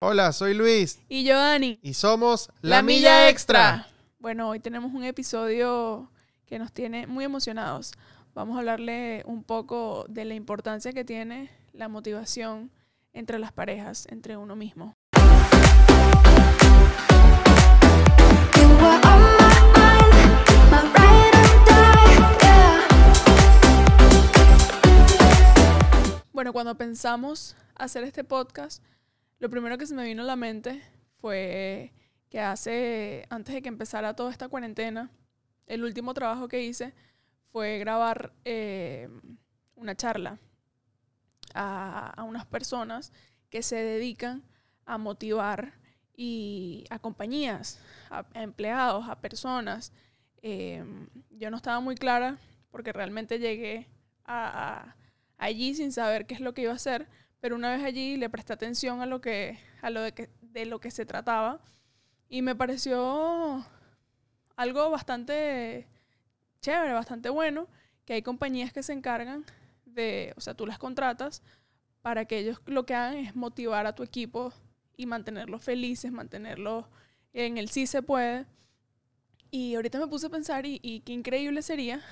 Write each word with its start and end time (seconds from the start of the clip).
Hola, 0.00 0.30
soy 0.32 0.54
Luis 0.54 1.00
Y 1.08 1.24
yo, 1.24 1.36
Dani. 1.36 1.80
y 1.82 1.94
somos 1.94 2.50
La, 2.60 2.82
Milla 2.82 3.28
Extra. 3.28 3.88
Bueno, 4.20 4.48
hoy 4.48 4.60
tenemos 4.60 4.94
un 4.94 5.02
episodio 5.02 6.08
que 6.46 6.60
nos 6.60 6.72
tiene 6.72 7.08
muy 7.08 7.24
emocionados. 7.24 7.90
Vamos 8.32 8.54
a 8.56 8.60
hablarle 8.60 9.24
un 9.26 9.42
poco 9.42 10.04
de 10.08 10.24
la 10.24 10.34
importancia 10.34 10.92
que 10.92 11.04
tiene 11.04 11.50
la 11.72 11.88
motivación 11.88 12.70
entre 13.12 13.40
las 13.40 13.50
parejas, 13.50 14.06
entre 14.08 14.36
uno 14.36 14.54
mismo. 14.54 14.94
Bueno, 26.32 26.52
cuando 26.52 26.76
pensamos 26.76 27.56
hacer 27.74 28.04
este 28.04 28.22
podcast, 28.22 28.80
lo 29.38 29.50
primero 29.50 29.78
que 29.78 29.86
se 29.86 29.94
me 29.94 30.04
vino 30.04 30.22
a 30.22 30.26
la 30.26 30.36
mente 30.36 30.82
fue 31.20 31.92
que 32.30 32.40
hace, 32.40 33.26
antes 33.30 33.54
de 33.54 33.62
que 33.62 33.68
empezara 33.68 34.14
toda 34.14 34.30
esta 34.30 34.48
cuarentena, 34.48 35.10
el 35.66 35.84
último 35.84 36.14
trabajo 36.14 36.48
que 36.48 36.62
hice 36.62 36.94
fue 37.52 37.78
grabar 37.78 38.32
eh, 38.44 39.08
una 39.76 39.94
charla 39.94 40.38
a, 41.54 42.10
a 42.10 42.22
unas 42.24 42.46
personas 42.46 43.12
que 43.50 43.62
se 43.62 43.76
dedican 43.76 44.42
a 44.84 44.98
motivar 44.98 45.74
y 46.16 46.84
a 46.90 46.98
compañías, 46.98 47.80
a, 48.10 48.26
empleados, 48.34 49.08
a 49.08 49.20
personas. 49.20 49.92
Eh, 50.42 50.84
yo 51.30 51.50
no 51.50 51.56
estaba 51.56 51.80
muy 51.80 51.94
clara 51.94 52.38
porque 52.70 52.92
realmente 52.92 53.38
llegué 53.38 53.88
a- 54.24 54.84
a, 54.88 54.96
allí 55.38 55.74
sin 55.74 55.92
saber 55.92 56.26
qué 56.26 56.34
es 56.34 56.40
lo 56.40 56.54
que 56.54 56.62
iba 56.62 56.72
a 56.72 56.76
hacer, 56.76 57.08
pero 57.40 57.56
una 57.56 57.70
vez 57.76 57.84
allí 57.84 58.16
le 58.16 58.30
presté 58.30 58.52
atención 58.52 59.00
a 59.00 59.06
lo 59.06 59.20
que, 59.20 59.58
a 59.82 59.90
lo 59.90 60.02
de, 60.02 60.12
que, 60.12 60.30
de 60.40 60.66
lo 60.66 60.80
que 60.80 60.90
se 60.90 61.06
trataba 61.06 61.60
y 62.28 62.42
me 62.42 62.54
pareció 62.54 63.64
algo 64.56 64.90
bastante 64.90 65.86
chévere, 66.60 66.92
bastante 66.92 67.28
bueno, 67.30 67.68
que 68.04 68.14
hay 68.14 68.22
compañías 68.22 68.72
que 68.72 68.82
se 68.82 68.92
encargan 68.92 69.44
de, 69.84 70.34
o 70.36 70.40
sea, 70.40 70.54
tú 70.54 70.66
las 70.66 70.78
contratas 70.78 71.42
para 72.02 72.24
que 72.24 72.38
ellos 72.38 72.60
lo 72.66 72.86
que 72.86 72.94
hagan 72.94 73.16
es 73.16 73.36
motivar 73.36 73.86
a 73.86 73.94
tu 73.94 74.02
equipo 74.02 74.52
y 74.96 75.06
mantenerlos 75.06 75.62
felices, 75.62 76.10
mantenerlos 76.12 76.86
en 77.32 77.58
el 77.58 77.68
sí 77.68 77.86
se 77.86 78.02
puede. 78.02 78.46
Y 79.50 79.74
ahorita 79.76 79.98
me 79.98 80.08
puse 80.08 80.26
a 80.26 80.30
pensar 80.30 80.66
y, 80.66 80.80
y 80.82 81.00
qué 81.00 81.12
increíble 81.12 81.62
sería 81.62 82.02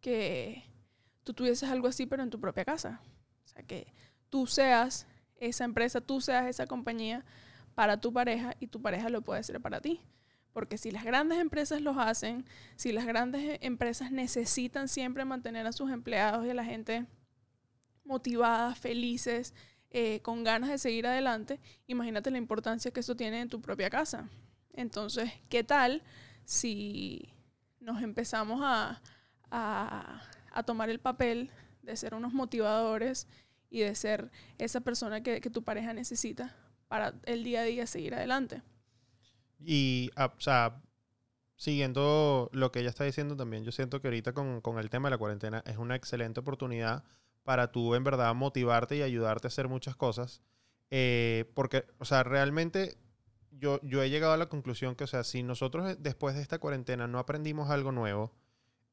que 0.00 0.64
tú 1.22 1.32
tuvieses 1.32 1.70
algo 1.70 1.88
así, 1.88 2.06
pero 2.06 2.22
en 2.22 2.30
tu 2.30 2.40
propia 2.40 2.64
casa. 2.64 3.00
O 3.44 3.48
sea, 3.48 3.62
que 3.62 3.86
tú 4.32 4.46
seas 4.46 5.06
esa 5.36 5.64
empresa, 5.64 6.00
tú 6.00 6.22
seas 6.22 6.46
esa 6.46 6.66
compañía 6.66 7.22
para 7.74 8.00
tu 8.00 8.14
pareja 8.14 8.56
y 8.60 8.66
tu 8.66 8.80
pareja 8.80 9.10
lo 9.10 9.20
puede 9.20 9.42
ser 9.42 9.60
para 9.60 9.82
ti. 9.82 10.00
Porque 10.54 10.78
si 10.78 10.90
las 10.90 11.04
grandes 11.04 11.38
empresas 11.38 11.82
los 11.82 11.98
hacen, 11.98 12.46
si 12.76 12.92
las 12.92 13.04
grandes 13.04 13.58
empresas 13.60 14.10
necesitan 14.10 14.88
siempre 14.88 15.26
mantener 15.26 15.66
a 15.66 15.72
sus 15.72 15.90
empleados 15.90 16.46
y 16.46 16.50
a 16.50 16.54
la 16.54 16.64
gente 16.64 17.04
motivadas, 18.04 18.78
felices, 18.78 19.52
eh, 19.90 20.20
con 20.22 20.44
ganas 20.44 20.70
de 20.70 20.78
seguir 20.78 21.06
adelante, 21.06 21.60
imagínate 21.86 22.30
la 22.30 22.38
importancia 22.38 22.90
que 22.90 23.00
eso 23.00 23.14
tiene 23.14 23.42
en 23.42 23.50
tu 23.50 23.60
propia 23.60 23.90
casa. 23.90 24.30
Entonces, 24.72 25.30
¿qué 25.50 25.62
tal 25.62 26.02
si 26.46 27.28
nos 27.80 28.02
empezamos 28.02 28.62
a, 28.62 29.02
a, 29.50 30.22
a 30.52 30.62
tomar 30.62 30.88
el 30.88 31.00
papel 31.00 31.50
de 31.82 31.96
ser 31.96 32.14
unos 32.14 32.32
motivadores 32.32 33.28
y 33.72 33.80
de 33.80 33.94
ser 33.94 34.30
esa 34.58 34.82
persona 34.82 35.22
que, 35.22 35.40
que 35.40 35.50
tu 35.50 35.64
pareja 35.64 35.94
necesita 35.94 36.54
para 36.88 37.14
el 37.24 37.42
día 37.42 37.62
a 37.62 37.64
día 37.64 37.86
seguir 37.86 38.14
adelante? 38.14 38.62
Y, 39.58 40.10
ah, 40.14 40.32
o 40.36 40.40
sea, 40.40 40.82
siguiendo 41.56 42.50
lo 42.52 42.70
que 42.70 42.80
ella 42.80 42.90
está 42.90 43.04
diciendo 43.04 43.34
también, 43.34 43.64
yo 43.64 43.72
siento 43.72 44.00
que 44.00 44.08
ahorita 44.08 44.34
con, 44.34 44.60
con 44.60 44.78
el 44.78 44.90
tema 44.90 45.08
de 45.08 45.12
la 45.12 45.18
cuarentena 45.18 45.62
es 45.66 45.78
una 45.78 45.96
excelente 45.96 46.40
oportunidad 46.40 47.02
para 47.44 47.72
tú 47.72 47.94
en 47.94 48.04
verdad 48.04 48.34
motivarte 48.34 48.96
y 48.96 49.02
ayudarte 49.02 49.46
a 49.46 49.48
hacer 49.48 49.68
muchas 49.68 49.96
cosas. 49.96 50.42
Eh, 50.90 51.50
porque, 51.54 51.86
o 51.98 52.04
sea, 52.04 52.22
realmente 52.22 52.98
yo, 53.50 53.80
yo 53.82 54.02
he 54.02 54.10
llegado 54.10 54.34
a 54.34 54.36
la 54.36 54.50
conclusión 54.50 54.94
que, 54.94 55.04
o 55.04 55.06
sea, 55.06 55.24
si 55.24 55.42
nosotros 55.42 55.96
después 56.00 56.34
de 56.34 56.42
esta 56.42 56.58
cuarentena 56.58 57.06
no 57.06 57.18
aprendimos 57.18 57.70
algo 57.70 57.90
nuevo, 57.90 58.32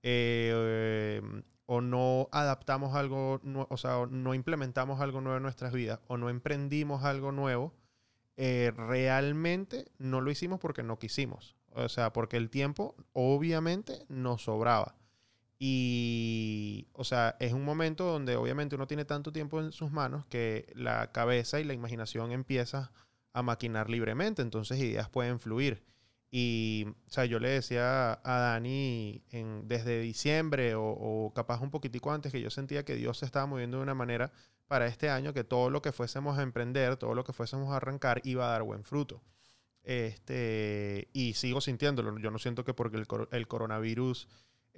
eh, 0.04 1.22
eh, 1.22 1.22
o 1.66 1.82
no 1.82 2.30
adaptamos 2.32 2.96
algo, 2.96 3.40
o 3.70 3.78
sea, 3.78 4.08
no 4.10 4.34
implementamos 4.34 5.02
algo 5.02 5.22
nuevo 5.22 5.38
en 5.38 5.44
nuestras 5.44 5.72
vidas, 5.72 6.00
o 6.08 6.18
no 6.18 6.30
emprendimos 6.30 7.04
algo 7.04 7.32
nuevo, 7.32 7.74
eh, 8.38 8.72
realmente 8.76 9.86
no 9.98 10.22
lo 10.22 10.32
hicimos 10.32 10.60
porque 10.60 10.82
no 10.82 10.98
quisimos. 10.98 11.56
O 11.74 11.88
sea, 11.90 12.12
porque 12.12 12.38
el 12.38 12.50
tiempo 12.50 12.96
obviamente 13.14 14.06
nos 14.10 14.44
sobraba. 14.44 14.96
Y, 15.60 16.88
o 16.94 17.04
sea, 17.04 17.36
es 17.40 17.54
un 17.54 17.66
momento 17.66 18.06
donde 18.06 18.38
obviamente 18.38 18.76
uno 18.76 18.88
tiene 18.88 19.06
tanto 19.06 19.31
tiempo 19.34 19.60
en 19.60 19.72
sus 19.72 19.92
manos 19.92 20.26
que 20.26 20.72
la 20.74 21.12
cabeza 21.12 21.60
y 21.60 21.66
la 21.66 21.74
imaginación 21.74 22.31
empieza 22.31 22.92
a 23.34 23.44
maquinar 23.44 23.90
libremente, 23.90 24.42
entonces 24.42 24.80
ideas 24.80 25.10
pueden 25.10 25.40
fluir. 25.40 25.84
Y, 26.32 26.86
o 27.08 27.12
sea, 27.12 27.26
yo 27.26 27.40
le 27.40 27.50
decía 27.50 28.20
a 28.24 28.40
Dani 28.40 29.24
desde 29.64 30.00
diciembre 30.00 30.74
o, 30.76 31.32
capaz 31.36 31.62
un 31.62 31.72
poquitico 31.72 32.12
antes 32.12 32.32
que 32.32 32.42
yo 32.42 32.52
sentía 32.52 32.86
que 32.86 32.96
Dios 32.96 33.18
se 33.18 33.26
estaba 33.26 33.48
moviendo 33.48 33.78
de 33.78 33.84
una 33.84 33.96
manera 33.96 34.32
para 34.68 34.86
este 34.86 35.10
año 35.10 35.34
que 35.34 35.44
todo 35.44 35.72
lo 35.72 35.82
que 35.82 35.92
fuésemos 35.92 36.38
a 36.38 36.44
emprender, 36.44 36.98
todo 36.98 37.16
lo 37.16 37.24
que 37.24 37.34
fuésemos 37.34 37.72
a 37.72 37.78
arrancar 37.78 38.22
iba 38.24 38.48
a 38.48 38.52
dar 38.52 38.64
buen 38.64 38.84
fruto. 38.84 39.24
Este, 39.84 41.08
y 41.14 41.34
sigo 41.34 41.62
sintiéndolo. 41.62 42.16
Yo 42.20 42.30
no 42.30 42.38
siento 42.38 42.64
que 42.64 42.76
porque 42.76 42.98
el, 42.98 43.08
el 43.32 43.48
coronavirus 43.48 44.28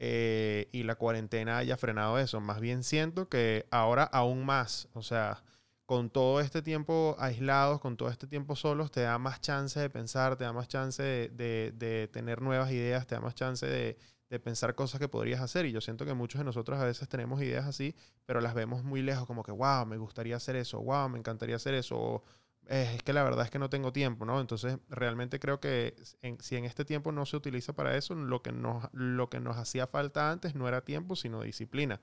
eh, 0.03 0.69
y 0.71 0.83
la 0.83 0.95
cuarentena 0.95 1.57
haya 1.57 1.77
frenado 1.77 2.17
eso. 2.17 2.39
Más 2.39 2.59
bien 2.59 2.83
siento 2.83 3.29
que 3.29 3.67
ahora 3.71 4.03
aún 4.03 4.45
más, 4.45 4.87
o 4.93 5.03
sea, 5.03 5.43
con 5.91 6.09
todo 6.09 6.39
este 6.39 6.61
tiempo 6.61 7.17
aislados, 7.19 7.81
con 7.81 7.97
todo 7.97 8.07
este 8.09 8.25
tiempo 8.25 8.55
solos, 8.55 8.91
te 8.91 9.01
da 9.01 9.17
más 9.17 9.41
chance 9.41 9.77
de 9.77 9.89
pensar, 9.89 10.37
te 10.37 10.45
da 10.45 10.53
más 10.53 10.69
chance 10.69 11.03
de, 11.03 11.73
de- 11.75 12.07
tener 12.07 12.41
nuevas 12.41 12.71
ideas, 12.71 13.05
te 13.07 13.15
da 13.15 13.19
más 13.21 13.35
chance 13.35 13.65
de, 13.67 13.97
de 14.29 14.39
pensar 14.39 14.73
cosas 14.73 15.01
que 15.01 15.09
podrías 15.09 15.41
hacer. 15.41 15.65
Y 15.65 15.73
yo 15.73 15.81
siento 15.81 16.05
que 16.05 16.13
muchos 16.13 16.39
de 16.39 16.45
nosotros 16.45 16.79
a 16.79 16.85
veces 16.85 17.09
tenemos 17.09 17.41
ideas 17.41 17.65
así, 17.65 17.93
pero 18.25 18.39
las 18.39 18.53
vemos 18.53 18.85
muy 18.85 19.01
lejos, 19.01 19.27
como 19.27 19.43
que, 19.43 19.51
wow, 19.51 19.85
me 19.85 19.97
gustaría 19.97 20.37
hacer 20.37 20.55
eso, 20.55 20.79
wow, 20.81 21.09
me 21.09 21.19
encantaría 21.19 21.57
hacer 21.57 21.73
eso, 21.73 22.23
"Eh, 22.67 22.93
es 22.95 23.03
que 23.03 23.11
la 23.11 23.23
verdad 23.25 23.43
es 23.43 23.51
que 23.51 23.59
no 23.59 23.69
tengo 23.69 23.91
tiempo, 23.91 24.23
¿no? 24.25 24.39
Entonces, 24.39 24.77
realmente 24.87 25.39
creo 25.41 25.59
que 25.59 25.95
si 26.39 26.55
en 26.55 26.63
este 26.63 26.85
tiempo 26.85 27.11
no 27.11 27.25
se 27.25 27.35
utiliza 27.35 27.73
para 27.73 27.97
eso, 27.97 28.15
lo 28.15 28.41
que 28.41 28.53
nos, 28.53 28.87
lo 28.93 29.29
que 29.29 29.41
nos 29.41 29.57
hacía 29.57 29.87
falta 29.87 30.31
antes 30.31 30.55
no 30.55 30.69
era 30.69 30.85
tiempo, 30.85 31.17
sino 31.17 31.41
disciplina. 31.41 31.99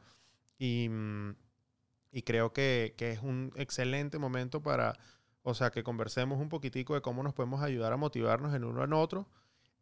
Y, 0.59 0.89
mm, 0.91 1.35
y 2.11 2.23
creo 2.23 2.53
que, 2.53 2.95
que 2.97 3.13
es 3.13 3.23
un 3.23 3.53
excelente 3.57 4.19
momento 4.19 4.63
para, 4.63 4.99
o 5.43 5.55
sea, 5.55 5.71
que 5.71 5.83
conversemos 5.83 6.41
un 6.41 6.49
poquitico 6.49 6.95
de 6.95 7.01
cómo 7.03 7.23
nos 7.23 7.35
podemos 7.35 7.63
ayudar 7.63 7.93
a 7.93 7.97
motivarnos 7.97 8.55
en 8.55 8.65
uno 8.65 8.85
en 8.85 8.93
otro 8.93 9.29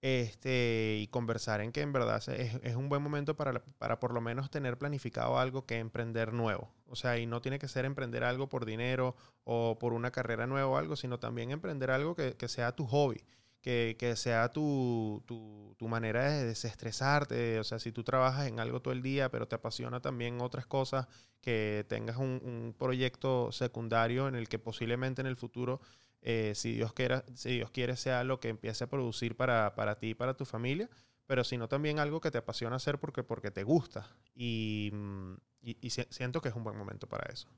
este, 0.03 0.99
y 1.01 1.09
conversar 1.09 1.61
en 1.61 1.73
que 1.73 1.81
en 1.81 1.93
verdad 1.93 2.23
es, 2.29 2.55
es 2.63 2.77
un 2.77 2.89
buen 2.89 3.03
momento 3.03 3.35
para, 3.35 3.63
para 3.79 3.99
por 3.99 4.13
lo 4.13 4.21
menos 4.21 4.51
tener 4.51 4.79
planificado 4.79 5.39
algo 5.39 5.67
que 5.67 5.79
emprender 5.79 6.33
nuevo. 6.33 6.73
O 6.87 6.97
sea, 6.97 7.19
y 7.19 7.27
no 7.27 7.41
tiene 7.41 7.59
que 7.59 7.69
ser 7.69 7.85
emprender 7.85 8.23
algo 8.23 8.49
por 8.49 8.67
dinero 8.67 9.17
o 9.45 9.79
por 9.79 9.93
una 9.93 10.11
carrera 10.11 10.47
nueva 10.47 10.69
o 10.69 10.77
algo, 10.77 10.97
sino 10.97 11.19
también 11.19 11.51
emprender 11.51 11.91
algo 11.91 12.15
que, 12.15 12.35
que 12.37 12.49
sea 12.49 12.73
tu 12.77 12.87
hobby, 12.87 13.25
que, 13.67 13.97
que 13.99 14.15
sea 14.15 14.53
tu, 14.53 15.25
tu, 15.27 15.75
tu 15.77 15.89
manera 15.89 16.31
de 16.31 16.45
desestresarte. 16.45 17.59
O 17.59 17.65
sea, 17.65 17.81
si 17.81 17.91
tú 17.91 18.05
trabajas 18.05 18.47
en 18.47 18.61
algo 18.61 18.81
todo 18.81 18.95
el 18.95 19.03
día, 19.03 19.29
pero 19.29 19.49
te 19.49 19.57
apasiona 19.57 20.01
también 20.01 20.41
otras 20.41 20.67
cosas, 20.67 21.09
que 21.41 21.85
tengas 21.89 22.17
un, 22.19 22.41
un 22.45 22.77
proyecto 22.79 23.51
secundario 23.51 24.29
en 24.29 24.37
el 24.37 24.49
que 24.49 24.61
posiblemente 24.61 25.21
en 25.21 25.27
el 25.27 25.35
futuro 25.37 25.81
eh, 26.23 26.53
si, 26.55 26.75
Dios 26.75 26.93
quiera, 26.93 27.25
si 27.35 27.51
Dios 27.57 27.73
quiere, 27.73 27.97
sea 27.97 28.23
lo 28.23 28.39
que 28.39 28.51
empiece 28.51 28.85
a 28.85 28.89
producir 28.89 29.37
para, 29.37 29.75
para 29.75 29.99
ti 29.99 30.11
y 30.11 30.15
para 30.15 30.35
tu 30.37 30.45
familia, 30.45 30.89
pero 31.27 31.43
sino 31.43 31.67
también 31.69 31.99
algo 31.99 32.21
que 32.21 32.31
te 32.31 32.39
apasiona 32.39 32.77
hacer 32.77 33.01
porque, 33.01 33.25
porque 33.25 33.51
te 33.51 33.65
gusta. 33.65 34.07
Y, 34.37 34.91
mm, 34.93 35.35
y- 35.63 35.77
y 35.81 35.91
si- 35.91 36.07
siento 36.11 36.41
que 36.41 36.51
es 36.51 36.55
un 36.55 36.63
buen 36.63 36.77
momento 36.79 37.09
para 37.09 37.33
eso. 37.33 37.49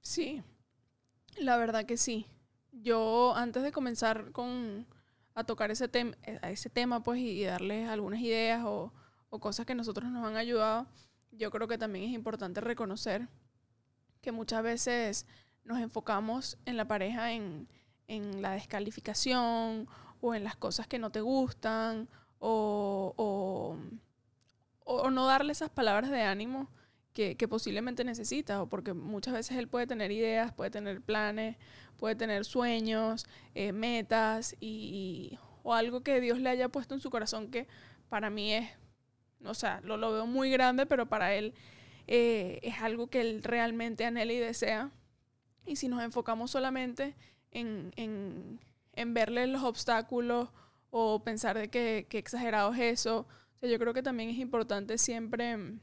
Sí, 0.00 0.42
la 1.38 1.56
verdad 1.56 1.86
que 1.86 1.96
sí. 1.96 2.26
Yo 2.72 3.34
antes 3.36 3.62
de 3.62 3.72
comenzar 3.72 4.32
con 4.32 4.86
a 5.36 5.44
tocar 5.44 5.70
ese, 5.70 5.88
tem- 5.88 6.16
eh, 6.24 6.38
a 6.42 6.50
ese 6.50 6.68
tema 6.70 7.02
pues 7.02 7.20
y, 7.20 7.44
darles 7.44 7.88
algunas 7.88 8.20
ideas 8.20 8.64
o, 8.64 8.92
o 9.30 9.38
cosas 9.38 9.66
que 9.66 9.74
nosotros 9.76 10.10
nos 10.10 10.26
han 10.26 10.36
ayudado, 10.36 10.86
yo 11.30 11.50
creo 11.50 11.68
que 11.68 11.78
también 11.78 12.06
es 12.06 12.12
importante 12.14 12.60
reconocer 12.60 13.28
que 14.20 14.32
muchas 14.32 14.62
veces 14.62 15.26
nos 15.62 15.78
enfocamos 15.78 16.58
en 16.64 16.76
la 16.76 16.86
pareja 16.88 17.32
en, 17.32 17.68
en 18.08 18.40
la 18.42 18.52
descalificación 18.52 19.86
o 20.20 20.34
en 20.34 20.42
las 20.42 20.56
cosas 20.56 20.86
que 20.86 20.98
no 20.98 21.10
te 21.10 21.20
gustan 21.20 22.08
o, 22.38 23.12
o- 23.16 23.76
o 24.84 25.10
no 25.10 25.26
darle 25.26 25.52
esas 25.52 25.68
palabras 25.70 26.10
de 26.10 26.22
ánimo 26.22 26.68
que, 27.16 27.48
posiblemente 27.48 28.04
necesitas, 28.04 28.58
o 28.60 28.68
porque 28.68 28.92
muchas 28.92 29.32
veces 29.32 29.56
él 29.56 29.68
puede 29.68 29.86
tener 29.86 30.12
ideas, 30.12 30.52
puede 30.52 30.70
tener 30.70 31.00
planes, 31.00 31.56
puede 31.96 32.14
tener 32.14 32.44
sueños, 32.44 33.26
eh, 33.54 33.72
metas 33.72 34.54
y, 34.60 35.38
o 35.62 35.72
algo 35.72 36.02
que 36.02 36.20
Dios 36.20 36.38
le 36.40 36.50
haya 36.50 36.68
puesto 36.68 36.94
en 36.94 37.00
su 37.00 37.08
corazón 37.08 37.50
que 37.50 37.68
para 38.10 38.28
mí 38.28 38.52
es, 38.52 38.68
o 39.46 39.54
sea, 39.54 39.80
lo, 39.82 39.96
lo 39.96 40.12
veo 40.12 40.26
muy 40.26 40.50
grande, 40.50 40.84
pero 40.84 41.06
para 41.06 41.34
él 41.34 41.54
eh, 42.06 42.60
es 42.62 42.82
algo 42.82 43.06
que 43.06 43.22
él 43.22 43.42
realmente 43.42 44.04
anhela 44.04 44.34
y 44.34 44.38
desea. 44.38 44.90
Y 45.64 45.76
si 45.76 45.88
nos 45.88 46.02
enfocamos 46.02 46.50
solamente 46.50 47.16
en, 47.50 47.92
en, 47.96 48.60
en 48.92 49.14
verle 49.14 49.46
los 49.46 49.62
obstáculos 49.62 50.50
o 50.90 51.24
pensar 51.24 51.56
de 51.56 51.70
que, 51.70 52.06
que 52.10 52.18
exagerado 52.18 52.74
es 52.74 52.80
eso, 52.80 53.26
yo 53.62 53.78
creo 53.78 53.94
que 53.94 54.02
también 54.02 54.28
es 54.28 54.36
importante 54.36 54.98
siempre 54.98 55.78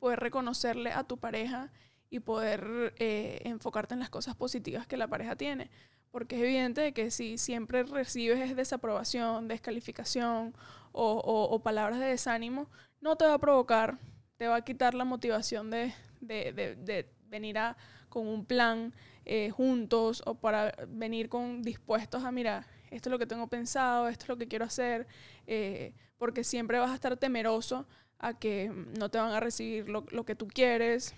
poder 0.00 0.18
reconocerle 0.18 0.90
a 0.92 1.04
tu 1.04 1.18
pareja 1.18 1.70
y 2.10 2.18
poder 2.20 2.92
eh, 2.98 3.40
enfocarte 3.44 3.94
en 3.94 4.00
las 4.00 4.10
cosas 4.10 4.34
positivas 4.34 4.86
que 4.88 4.96
la 4.96 5.06
pareja 5.06 5.36
tiene. 5.36 5.70
Porque 6.10 6.34
es 6.36 6.42
evidente 6.42 6.80
de 6.80 6.92
que 6.92 7.12
si 7.12 7.38
siempre 7.38 7.84
recibes 7.84 8.56
desaprobación, 8.56 9.46
descalificación 9.46 10.54
o, 10.90 11.60
palabras 11.62 12.00
de 12.00 12.06
desánimo, 12.06 12.68
no 13.00 13.14
te 13.14 13.24
va 13.26 13.34
a 13.34 13.38
provocar, 13.38 13.98
te 14.36 14.48
va 14.48 14.56
a 14.56 14.64
quitar 14.64 14.94
la 14.94 15.04
motivación 15.04 15.70
de, 15.70 15.94
de- 16.20 16.52
de- 16.52 17.08
venir 17.28 17.58
a, 17.58 17.76
con 18.08 18.26
un 18.26 18.44
plan 18.44 18.92
eh, 19.24 19.50
juntos 19.50 20.20
o 20.26 20.34
para 20.34 20.74
venir 20.88 21.28
con 21.28 21.62
dispuestos 21.62 22.24
a, 22.24 22.32
mira, 22.32 22.66
esto 22.90 23.08
es 23.08 23.12
lo 23.12 23.20
que 23.20 23.26
tengo 23.26 23.46
pensado, 23.46 24.08
esto 24.08 24.24
es 24.24 24.28
lo 24.30 24.36
que 24.36 24.48
quiero 24.48 24.64
hacer, 24.64 25.06
eh, 25.46 25.92
porque 26.18 26.42
siempre 26.42 26.80
vas 26.80 26.90
a 26.90 26.94
estar 26.94 27.16
temeroso 27.16 27.86
a 28.20 28.38
que 28.38 28.70
no 28.98 29.10
te 29.10 29.18
van 29.18 29.32
a 29.32 29.40
recibir 29.40 29.88
lo, 29.88 30.04
lo 30.10 30.24
que 30.24 30.36
tú 30.36 30.46
quieres 30.46 31.14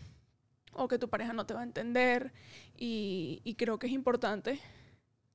o 0.73 0.89
que 0.89 0.99
tu 0.99 1.09
pareja 1.11 1.33
no 1.35 1.45
te 1.45 1.53
va 1.55 1.61
a 1.61 1.65
entender 1.65 2.33
y, 2.77 3.41
y 3.45 3.57
creo 3.57 3.79
que 3.79 3.89
es 3.89 3.93
importante 3.93 4.59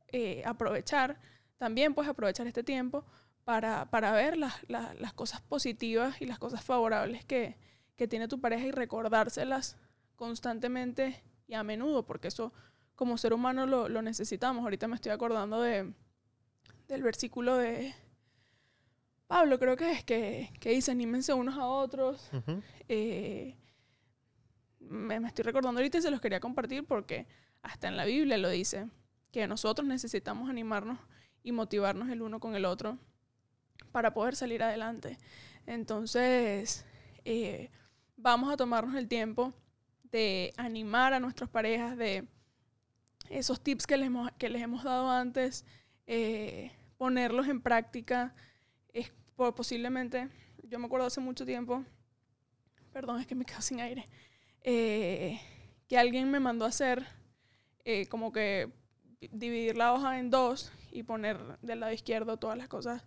eh, 0.07 0.41
aprovechar, 0.45 1.19
también 1.57 1.93
pues 1.93 2.07
aprovechar 2.07 2.47
este 2.47 2.63
tiempo 2.63 3.05
para, 3.43 3.89
para 3.89 4.11
ver 4.13 4.37
las, 4.37 4.55
las- 4.69 4.99
las 4.99 5.13
cosas 5.13 5.41
positivas 5.41 6.19
y 6.21 6.25
las 6.25 6.39
cosas 6.39 6.63
favorables 6.63 7.23
que, 7.25 7.57
que 7.95 8.07
tiene 8.07 8.27
tu 8.27 8.39
pareja 8.41 8.65
y 8.65 8.71
recordárselas 8.71 9.77
constantemente 10.15 11.21
y 11.47 11.53
a 11.53 11.63
menudo, 11.63 12.05
porque 12.05 12.29
eso 12.29 12.51
como 12.95 13.17
ser 13.17 13.33
humano 13.33 13.67
lo, 13.67 13.89
lo 13.89 14.01
necesitamos. 14.01 14.63
Ahorita 14.63 14.87
me 14.87 14.95
estoy 14.95 15.11
acordando 15.11 15.61
de, 15.61 15.93
del 16.87 17.03
versículo 17.03 17.55
de 17.57 17.93
Pablo, 19.27 19.59
creo 19.59 19.75
que 19.75 19.91
es, 19.91 20.03
que, 20.03 20.51
que 20.59 20.69
dice, 20.71 20.91
anímense 20.91 21.33
unos 21.33 21.57
a 21.57 21.65
otros. 21.65 22.29
Eh, 22.89 23.57
me, 24.79 25.19
me 25.19 25.27
estoy 25.27 25.43
recordando 25.43 25.79
ahorita 25.79 25.97
y 25.97 26.01
se 26.01 26.11
los 26.11 26.21
quería 26.21 26.39
compartir 26.39 26.85
porque 26.85 27.27
hasta 27.61 27.89
en 27.89 27.97
la 27.97 28.05
Biblia 28.05 28.37
lo 28.37 28.49
dice, 28.49 28.89
que 29.31 29.45
nosotros 29.47 29.85
necesitamos 29.85 30.49
animarnos 30.49 30.99
y 31.43 31.51
motivarnos 31.51 32.09
el 32.09 32.21
uno 32.21 32.39
con 32.39 32.55
el 32.55 32.65
otro 32.65 32.97
para 33.91 34.13
poder 34.13 34.35
salir 34.35 34.63
adelante. 34.63 35.17
Entonces, 35.65 36.85
eh, 37.25 37.69
vamos 38.15 38.51
a 38.51 38.57
tomarnos 38.57 38.95
el 38.95 39.07
tiempo 39.07 39.53
de 40.03 40.53
animar 40.57 41.13
a 41.13 41.19
nuestras 41.19 41.49
parejas, 41.49 41.97
de 41.97 42.27
esos 43.29 43.61
tips 43.61 43.85
que 43.85 43.97
les 43.97 44.07
hemos, 44.07 44.31
que 44.33 44.49
les 44.49 44.61
hemos 44.61 44.83
dado 44.83 45.09
antes, 45.11 45.65
eh, 46.05 46.71
ponerlos 46.97 47.47
en 47.47 47.61
práctica. 47.61 48.33
Es, 48.97 49.11
po- 49.35 49.53
posiblemente, 49.53 50.27
yo 50.63 50.79
me 50.79 50.85
acuerdo 50.87 51.05
hace 51.05 51.21
mucho 51.21 51.45
tiempo, 51.45 51.83
perdón, 52.91 53.21
es 53.21 53.27
que 53.27 53.35
me 53.35 53.45
quedo 53.45 53.61
sin 53.61 53.79
aire, 53.79 54.07
eh, 54.61 55.39
que 55.87 55.97
alguien 55.99 56.31
me 56.31 56.39
mandó 56.39 56.65
a 56.65 56.69
hacer 56.69 57.05
eh, 57.85 58.07
como 58.07 58.31
que 58.31 58.71
dividir 59.31 59.77
la 59.77 59.93
hoja 59.93 60.17
en 60.19 60.31
dos 60.31 60.71
y 60.91 61.03
poner 61.03 61.37
del 61.61 61.79
lado 61.81 61.93
izquierdo 61.93 62.37
todas 62.37 62.57
las 62.57 62.67
cosas 62.67 63.03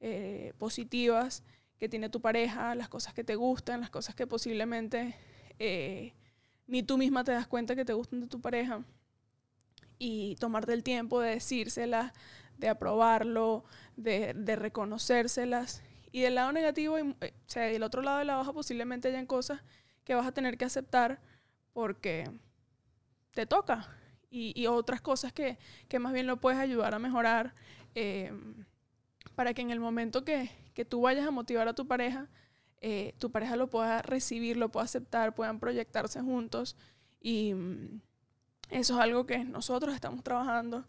eh, 0.00 0.54
positivas 0.58 1.44
que 1.78 1.88
tiene 1.90 2.08
tu 2.08 2.22
pareja, 2.22 2.74
las 2.74 2.88
cosas 2.88 3.12
que 3.12 3.22
te 3.24 3.34
gustan, 3.36 3.82
las 3.82 3.90
cosas 3.90 4.14
que 4.14 4.26
posiblemente 4.26 5.14
ni 6.66 6.82
tú 6.82 6.96
misma 6.96 7.24
te 7.24 7.32
das 7.32 7.46
cuenta 7.46 7.76
que 7.76 7.84
te 7.84 7.92
gustan 7.92 8.20
de 8.22 8.26
tu 8.26 8.40
pareja 8.40 8.82
y 9.98 10.36
tomarte 10.36 10.72
el 10.72 10.82
tiempo 10.82 11.20
de 11.20 11.30
decírselas, 11.32 12.12
de 12.58 12.68
aprobarlo, 12.70 13.64
de, 13.96 14.34
de 14.34 14.56
reconocérselas. 14.56 15.82
Y 16.12 16.20
del 16.22 16.36
lado 16.36 16.52
negativo, 16.52 16.98
y, 16.98 17.16
eh, 17.20 17.34
o 17.36 17.50
sea, 17.50 17.64
del 17.64 17.82
otro 17.82 18.02
lado 18.02 18.18
de 18.18 18.24
la 18.24 18.40
hoja 18.40 18.52
posiblemente 18.52 19.08
hayan 19.08 19.26
cosas 19.26 19.62
que 20.04 20.14
vas 20.14 20.26
a 20.26 20.32
tener 20.32 20.56
que 20.56 20.64
aceptar 20.64 21.20
porque 21.72 22.30
te 23.32 23.46
toca. 23.46 23.88
Y, 24.30 24.52
y 24.60 24.66
otras 24.66 25.00
cosas 25.00 25.32
que, 25.32 25.58
que 25.88 25.98
más 25.98 26.12
bien 26.12 26.26
lo 26.26 26.38
puedes 26.38 26.58
ayudar 26.58 26.94
a 26.94 26.98
mejorar 26.98 27.54
eh, 27.94 28.32
para 29.34 29.54
que 29.54 29.62
en 29.62 29.70
el 29.70 29.80
momento 29.80 30.24
que, 30.24 30.50
que 30.74 30.84
tú 30.84 31.02
vayas 31.02 31.26
a 31.26 31.30
motivar 31.30 31.68
a 31.68 31.74
tu 31.74 31.86
pareja, 31.86 32.28
eh, 32.80 33.14
tu 33.18 33.30
pareja 33.30 33.56
lo 33.56 33.68
pueda 33.68 34.02
recibir, 34.02 34.56
lo 34.56 34.70
pueda 34.70 34.84
aceptar, 34.84 35.34
puedan 35.34 35.60
proyectarse 35.60 36.20
juntos. 36.20 36.76
Y 37.20 37.54
mm, 37.54 38.00
eso 38.70 38.94
es 38.94 39.00
algo 39.00 39.26
que 39.26 39.44
nosotros 39.44 39.94
estamos 39.94 40.22
trabajando 40.22 40.86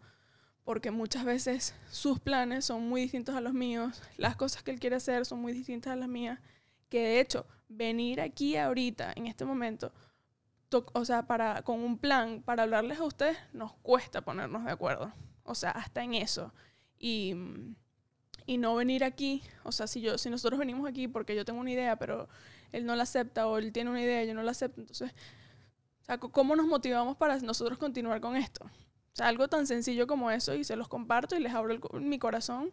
porque 0.68 0.90
muchas 0.90 1.24
veces 1.24 1.74
sus 1.90 2.20
planes 2.20 2.66
son 2.66 2.86
muy 2.86 3.00
distintos 3.00 3.34
a 3.34 3.40
los 3.40 3.54
míos, 3.54 4.02
las 4.18 4.36
cosas 4.36 4.62
que 4.62 4.70
él 4.70 4.78
quiere 4.78 4.96
hacer 4.96 5.24
son 5.24 5.40
muy 5.40 5.54
distintas 5.54 5.94
a 5.94 5.96
las 5.96 6.10
mías, 6.10 6.40
que 6.90 7.00
de 7.00 7.20
hecho 7.20 7.46
venir 7.70 8.20
aquí 8.20 8.54
ahorita, 8.58 9.14
en 9.16 9.26
este 9.28 9.46
momento, 9.46 9.94
to- 10.68 10.84
o 10.92 11.06
sea, 11.06 11.26
para, 11.26 11.62
con 11.62 11.80
un 11.80 11.96
plan 11.96 12.42
para 12.42 12.64
hablarles 12.64 12.98
a 12.98 13.04
ustedes, 13.04 13.38
nos 13.54 13.72
cuesta 13.80 14.20
ponernos 14.20 14.62
de 14.66 14.70
acuerdo, 14.72 15.10
o 15.42 15.54
sea, 15.54 15.70
hasta 15.70 16.02
en 16.04 16.12
eso. 16.12 16.52
Y, 16.98 17.34
y 18.44 18.58
no 18.58 18.74
venir 18.74 19.04
aquí, 19.04 19.42
o 19.64 19.72
sea, 19.72 19.86
si, 19.86 20.02
yo, 20.02 20.18
si 20.18 20.28
nosotros 20.28 20.58
venimos 20.58 20.86
aquí 20.86 21.08
porque 21.08 21.34
yo 21.34 21.46
tengo 21.46 21.60
una 21.60 21.70
idea, 21.70 21.96
pero 21.96 22.28
él 22.72 22.84
no 22.84 22.94
la 22.94 23.04
acepta, 23.04 23.46
o 23.46 23.56
él 23.56 23.72
tiene 23.72 23.88
una 23.88 24.02
idea 24.02 24.22
y 24.22 24.26
yo 24.26 24.34
no 24.34 24.42
la 24.42 24.50
acepto, 24.50 24.82
entonces, 24.82 25.12
o 26.02 26.04
sea, 26.04 26.18
¿cómo 26.18 26.56
nos 26.56 26.66
motivamos 26.66 27.16
para 27.16 27.38
nosotros 27.38 27.78
continuar 27.78 28.20
con 28.20 28.36
esto? 28.36 28.70
Algo 29.20 29.48
tan 29.48 29.66
sencillo 29.66 30.06
como 30.06 30.30
eso 30.30 30.54
y 30.54 30.64
se 30.64 30.76
los 30.76 30.88
comparto 30.88 31.36
y 31.36 31.40
les 31.40 31.54
abro 31.54 31.78
mi 32.00 32.18
corazón 32.18 32.72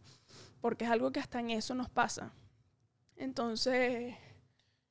porque 0.62 0.86
es 0.86 0.92
algo 0.92 1.12
que 1.12 1.20
hasta 1.20 1.40
en 1.40 1.52
eso 1.52 1.76
nos 1.76 1.90
pasa. 1.90 2.34
Entonces, 3.18 4.16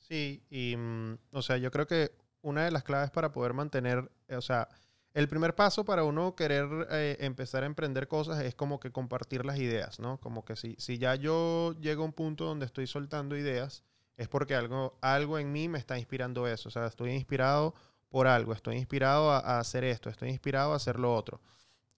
Sí, 0.09 0.43
y 0.51 0.77
mm, 0.77 1.19
o 1.33 1.41
sea, 1.41 1.57
yo 1.57 1.71
creo 1.71 1.87
que 1.87 2.13
una 2.43 2.65
de 2.65 2.71
las 2.71 2.85
claves 2.85 3.11
para 3.11 3.33
poder 3.33 3.55
mantener, 3.55 4.11
eh, 4.29 4.37
o 4.37 4.43
sea, 4.43 4.69
el 5.15 5.29
primer 5.29 5.55
paso 5.55 5.85
para 5.85 6.05
uno 6.05 6.35
querer 6.35 6.69
eh, 6.91 7.17
empezar 7.21 7.63
a 7.63 7.67
emprender 7.67 8.07
cosas 8.07 8.45
es 8.45 8.55
como 8.55 8.81
que 8.81 8.93
compartir 8.93 9.47
las 9.47 9.59
ideas, 9.59 10.01
¿no? 10.01 10.19
Como 10.21 10.45
que 10.45 10.57
si, 10.57 10.77
si 10.79 10.99
ya 10.99 11.15
yo 11.15 11.75
llego 11.81 12.03
a 12.03 12.07
un 12.07 12.13
punto 12.13 12.45
donde 12.45 12.67
estoy 12.67 12.87
soltando 12.87 13.35
ideas, 13.37 13.83
es 14.17 14.29
porque 14.29 14.55
algo, 14.55 14.99
algo 15.01 15.39
en 15.39 15.53
mí 15.53 15.69
me 15.69 15.79
está 15.79 15.99
inspirando 15.99 16.47
eso. 16.47 16.69
O 16.69 16.73
sea, 16.73 16.87
estoy 16.87 17.13
inspirado 17.13 17.75
por 18.15 18.29
algo, 18.29 18.53
estoy 18.53 18.77
inspirado 18.77 19.33
a, 19.33 19.59
hacer 19.59 19.83
esto, 19.83 20.09
estoy 20.09 20.29
inspirado 20.29 20.73
a 20.73 20.77
hacer 20.77 21.01
lo 21.01 21.13
otro. 21.13 21.41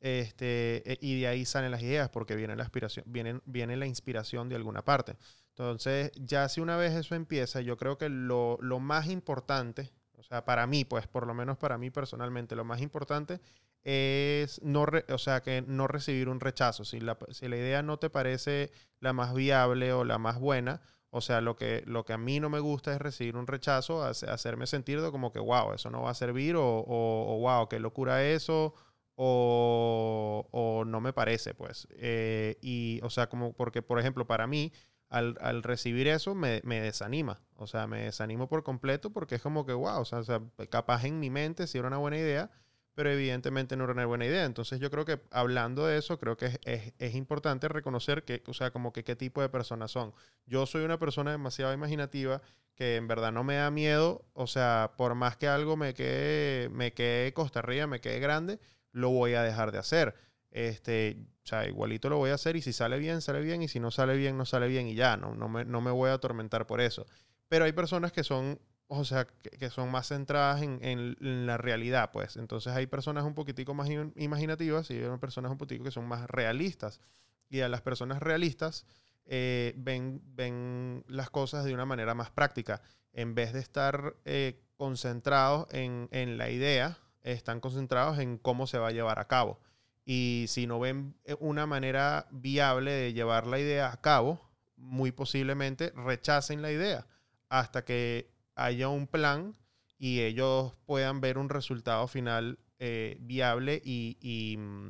Este, 0.00 0.90
eh, 0.90 0.96
y 1.02 1.20
de 1.20 1.26
ahí 1.26 1.44
salen 1.44 1.70
las 1.70 1.82
ideas 1.82 2.08
porque 2.08 2.34
viene 2.34 2.56
la, 2.56 2.62
aspiración, 2.62 3.04
viene, 3.06 3.38
viene 3.44 3.76
la 3.76 3.84
inspiración 3.84 4.48
de 4.48 4.56
alguna 4.56 4.82
parte. 4.82 5.18
Entonces, 5.50 6.12
ya 6.14 6.48
si 6.48 6.62
una 6.62 6.78
vez 6.78 6.94
eso 6.94 7.14
empieza, 7.14 7.60
yo 7.60 7.76
creo 7.76 7.98
que 7.98 8.08
lo, 8.08 8.56
lo 8.62 8.80
más 8.80 9.08
importante, 9.08 9.92
o 10.16 10.22
sea, 10.22 10.46
para 10.46 10.66
mí, 10.66 10.86
pues 10.86 11.06
por 11.06 11.26
lo 11.26 11.34
menos 11.34 11.58
para 11.58 11.76
mí 11.76 11.90
personalmente, 11.90 12.56
lo 12.56 12.64
más 12.64 12.80
importante 12.80 13.38
es 13.84 14.62
no, 14.62 14.86
o 15.10 15.18
sea, 15.18 15.42
que 15.42 15.64
no 15.66 15.86
recibir 15.86 16.30
un 16.30 16.40
rechazo. 16.40 16.86
Si 16.86 16.98
la, 16.98 17.18
si 17.30 17.46
la 17.46 17.58
idea 17.58 17.82
no 17.82 17.98
te 17.98 18.08
parece 18.08 18.72
la 19.00 19.12
más 19.12 19.34
viable 19.34 19.92
o 19.92 20.02
la 20.02 20.16
más 20.16 20.38
buena, 20.38 20.80
o 21.16 21.20
sea, 21.20 21.40
lo 21.40 21.56
que, 21.56 21.82
lo 21.86 22.04
que 22.04 22.12
a 22.12 22.18
mí 22.18 22.40
no 22.40 22.50
me 22.50 22.60
gusta 22.60 22.92
es 22.94 23.00
recibir 23.00 23.36
un 23.36 23.46
rechazo, 23.46 24.02
hace- 24.04 24.28
hacerme 24.30 24.66
sentir 24.66 25.00
de 25.00 25.10
como 25.10 25.32
que, 25.32 25.38
wow, 25.40 25.72
eso 25.74 25.90
no 25.90 26.02
va 26.02 26.10
a 26.10 26.14
servir, 26.14 26.56
o, 26.56 26.62
o, 26.80 27.34
o, 27.36 27.40
wow, 27.40 27.68
qué 27.68 27.78
locura 27.80 28.24
eso, 28.24 28.74
o, 29.16 30.48
o 30.50 30.84
no 30.84 31.00
me 31.00 31.12
parece, 31.12 31.54
pues. 31.54 31.88
Eh, 31.92 32.58
y, 32.60 33.00
o 33.02 33.10
sea, 33.10 33.28
como, 33.28 33.52
porque, 33.54 33.82
por 33.82 33.98
ejemplo, 33.98 34.26
para 34.26 34.46
mí, 34.46 34.72
al, 35.08 35.36
al 35.40 35.62
recibir 35.62 36.08
eso 36.08 36.34
me, 36.34 36.60
me 36.64 36.80
desanima. 36.80 37.40
O 37.56 37.66
sea, 37.66 37.86
me 37.86 38.02
desanimo 38.02 38.48
por 38.48 38.62
completo 38.62 39.10
porque 39.10 39.36
es 39.36 39.42
como 39.42 39.64
que, 39.66 39.72
wow, 39.72 40.00
o 40.00 40.04
sea, 40.04 40.22
capaz 40.70 41.04
en 41.04 41.20
mi 41.20 41.30
mente 41.30 41.66
sí 41.66 41.78
era 41.78 41.88
una 41.88 41.98
buena 41.98 42.18
idea, 42.18 42.50
pero 42.96 43.10
evidentemente 43.12 43.76
no 43.76 43.84
era 43.84 43.92
una 43.94 44.06
buena 44.06 44.26
idea. 44.26 44.44
Entonces 44.46 44.80
yo 44.80 44.90
creo 44.90 45.04
que 45.04 45.20
hablando 45.30 45.86
de 45.86 45.98
eso, 45.98 46.18
creo 46.18 46.36
que 46.36 46.46
es, 46.64 46.92
es- 46.98 47.14
importante 47.14 47.68
reconocer 47.68 48.24
que, 48.24 48.42
o 48.48 48.54
sea, 48.54 48.72
como 48.72 48.92
que 48.92 49.04
qué 49.04 49.16
tipo 49.16 49.42
de 49.42 49.48
personas 49.50 49.92
son. 49.92 50.14
Yo 50.46 50.66
soy 50.66 50.84
una 50.84 50.98
persona 50.98 51.30
demasiado 51.32 51.72
imaginativa 51.74 52.42
que 52.74 52.96
en 52.96 53.08
verdad 53.08 53.32
no 53.32 53.44
me 53.44 53.56
da 53.56 53.70
miedo, 53.70 54.24
o 54.34 54.46
sea, 54.48 54.92
por 54.98 55.14
más 55.14 55.36
que 55.36 55.48
algo 55.48 55.76
me 55.76 55.94
quede, 55.94 56.68
me 56.70 56.92
quede 56.92 57.32
costa 57.32 57.60
arriba, 57.60 57.86
me 57.86 58.00
quede 58.00 58.18
grande, 58.20 58.60
lo 58.92 59.10
voy 59.10 59.34
a 59.34 59.42
dejar 59.42 59.72
de 59.72 59.78
hacer. 59.78 60.14
Este, 60.50 61.18
o 61.44 61.46
sea, 61.46 61.66
igualito 61.68 62.08
lo 62.10 62.18
voy 62.18 62.30
a 62.30 62.34
hacer 62.34 62.56
y 62.56 62.62
si 62.62 62.72
sale 62.72 62.98
bien, 62.98 63.20
sale 63.22 63.40
bien 63.40 63.62
y 63.62 63.68
si 63.68 63.80
no 63.80 63.90
sale 63.90 64.16
bien, 64.16 64.36
no 64.38 64.46
sale 64.46 64.68
bien 64.68 64.86
y 64.88 64.94
ya, 64.94 65.16
no, 65.16 65.34
no, 65.34 65.48
me, 65.48 65.64
no 65.64 65.80
me 65.80 65.90
voy 65.90 66.10
a 66.10 66.14
atormentar 66.14 66.66
por 66.66 66.80
eso. 66.80 67.06
Pero 67.48 67.64
hay 67.64 67.72
personas 67.72 68.12
que 68.12 68.24
son 68.24 68.58
o 68.88 69.04
sea, 69.04 69.26
que, 69.26 69.50
que 69.50 69.70
son 69.70 69.90
más 69.90 70.08
centradas 70.08 70.62
en, 70.62 70.78
en- 70.82 71.16
en 71.20 71.46
la 71.46 71.56
realidad, 71.58 72.10
pues. 72.12 72.36
Entonces 72.36 72.72
hay 72.74 72.86
personas 72.86 73.24
un 73.24 73.34
poquitico 73.34 73.74
más 73.74 73.88
im- 73.88 74.12
imaginativas 74.16 74.90
y 74.90 75.02
hay 75.02 75.18
personas 75.18 75.50
un 75.52 75.58
poquitico 75.58 75.84
que 75.84 75.90
son 75.90 76.06
más 76.06 76.28
realistas. 76.30 77.00
Y 77.48 77.60
a 77.60 77.68
las 77.68 77.82
personas 77.82 78.20
realistas 78.22 78.86
eh, 79.26 79.74
ven, 79.76 80.20
ven 80.34 81.04
las 81.08 81.30
cosas 81.30 81.64
de 81.64 81.74
una 81.74 81.84
manera 81.86 82.14
más 82.14 82.30
práctica. 82.30 82.80
En 83.12 83.34
vez 83.34 83.52
de 83.52 83.60
estar 83.60 84.16
eh, 84.24 84.60
concentrados 84.76 85.66
en, 85.72 86.08
en 86.12 86.38
la 86.38 86.50
idea, 86.50 86.98
están 87.22 87.60
concentrados 87.60 88.18
en 88.18 88.38
cómo 88.38 88.66
se 88.66 88.78
va 88.78 88.88
a 88.88 88.92
llevar 88.92 89.18
a 89.18 89.26
cabo. 89.26 89.58
Y 90.04 90.44
si 90.48 90.66
no 90.68 90.78
ven 90.78 91.16
eh, 91.24 91.34
una 91.40 91.66
manera 91.66 92.28
viable 92.30 92.92
de 92.92 93.12
llevar 93.12 93.46
la 93.48 93.58
idea 93.58 93.92
a 93.92 94.00
cabo, 94.00 94.40
muy 94.76 95.10
posiblemente 95.10 95.92
rechacen 95.96 96.62
la 96.62 96.70
idea 96.70 97.06
hasta 97.48 97.84
que 97.84 98.30
haya 98.56 98.88
un 98.88 99.06
plan 99.06 99.54
y 99.98 100.20
ellos 100.20 100.74
puedan 100.84 101.20
ver 101.20 101.38
un 101.38 101.48
resultado 101.48 102.08
final 102.08 102.58
eh, 102.78 103.16
viable 103.20 103.80
y, 103.84 104.56
mm, 104.58 104.88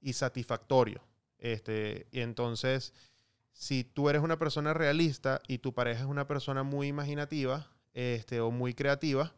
y 0.00 0.12
satisfactorio. 0.12 1.00
Este, 1.38 2.06
y 2.10 2.20
entonces, 2.20 2.92
si 3.52 3.84
tú 3.84 4.08
eres 4.10 4.22
una 4.22 4.38
persona 4.38 4.74
realista 4.74 5.40
y 5.46 5.58
tu 5.58 5.74
pareja 5.74 6.00
es 6.00 6.06
una 6.06 6.26
persona 6.26 6.62
muy 6.62 6.88
imaginativa 6.88 7.70
este, 7.92 8.40
o 8.40 8.50
muy 8.50 8.74
creativa, 8.74 9.34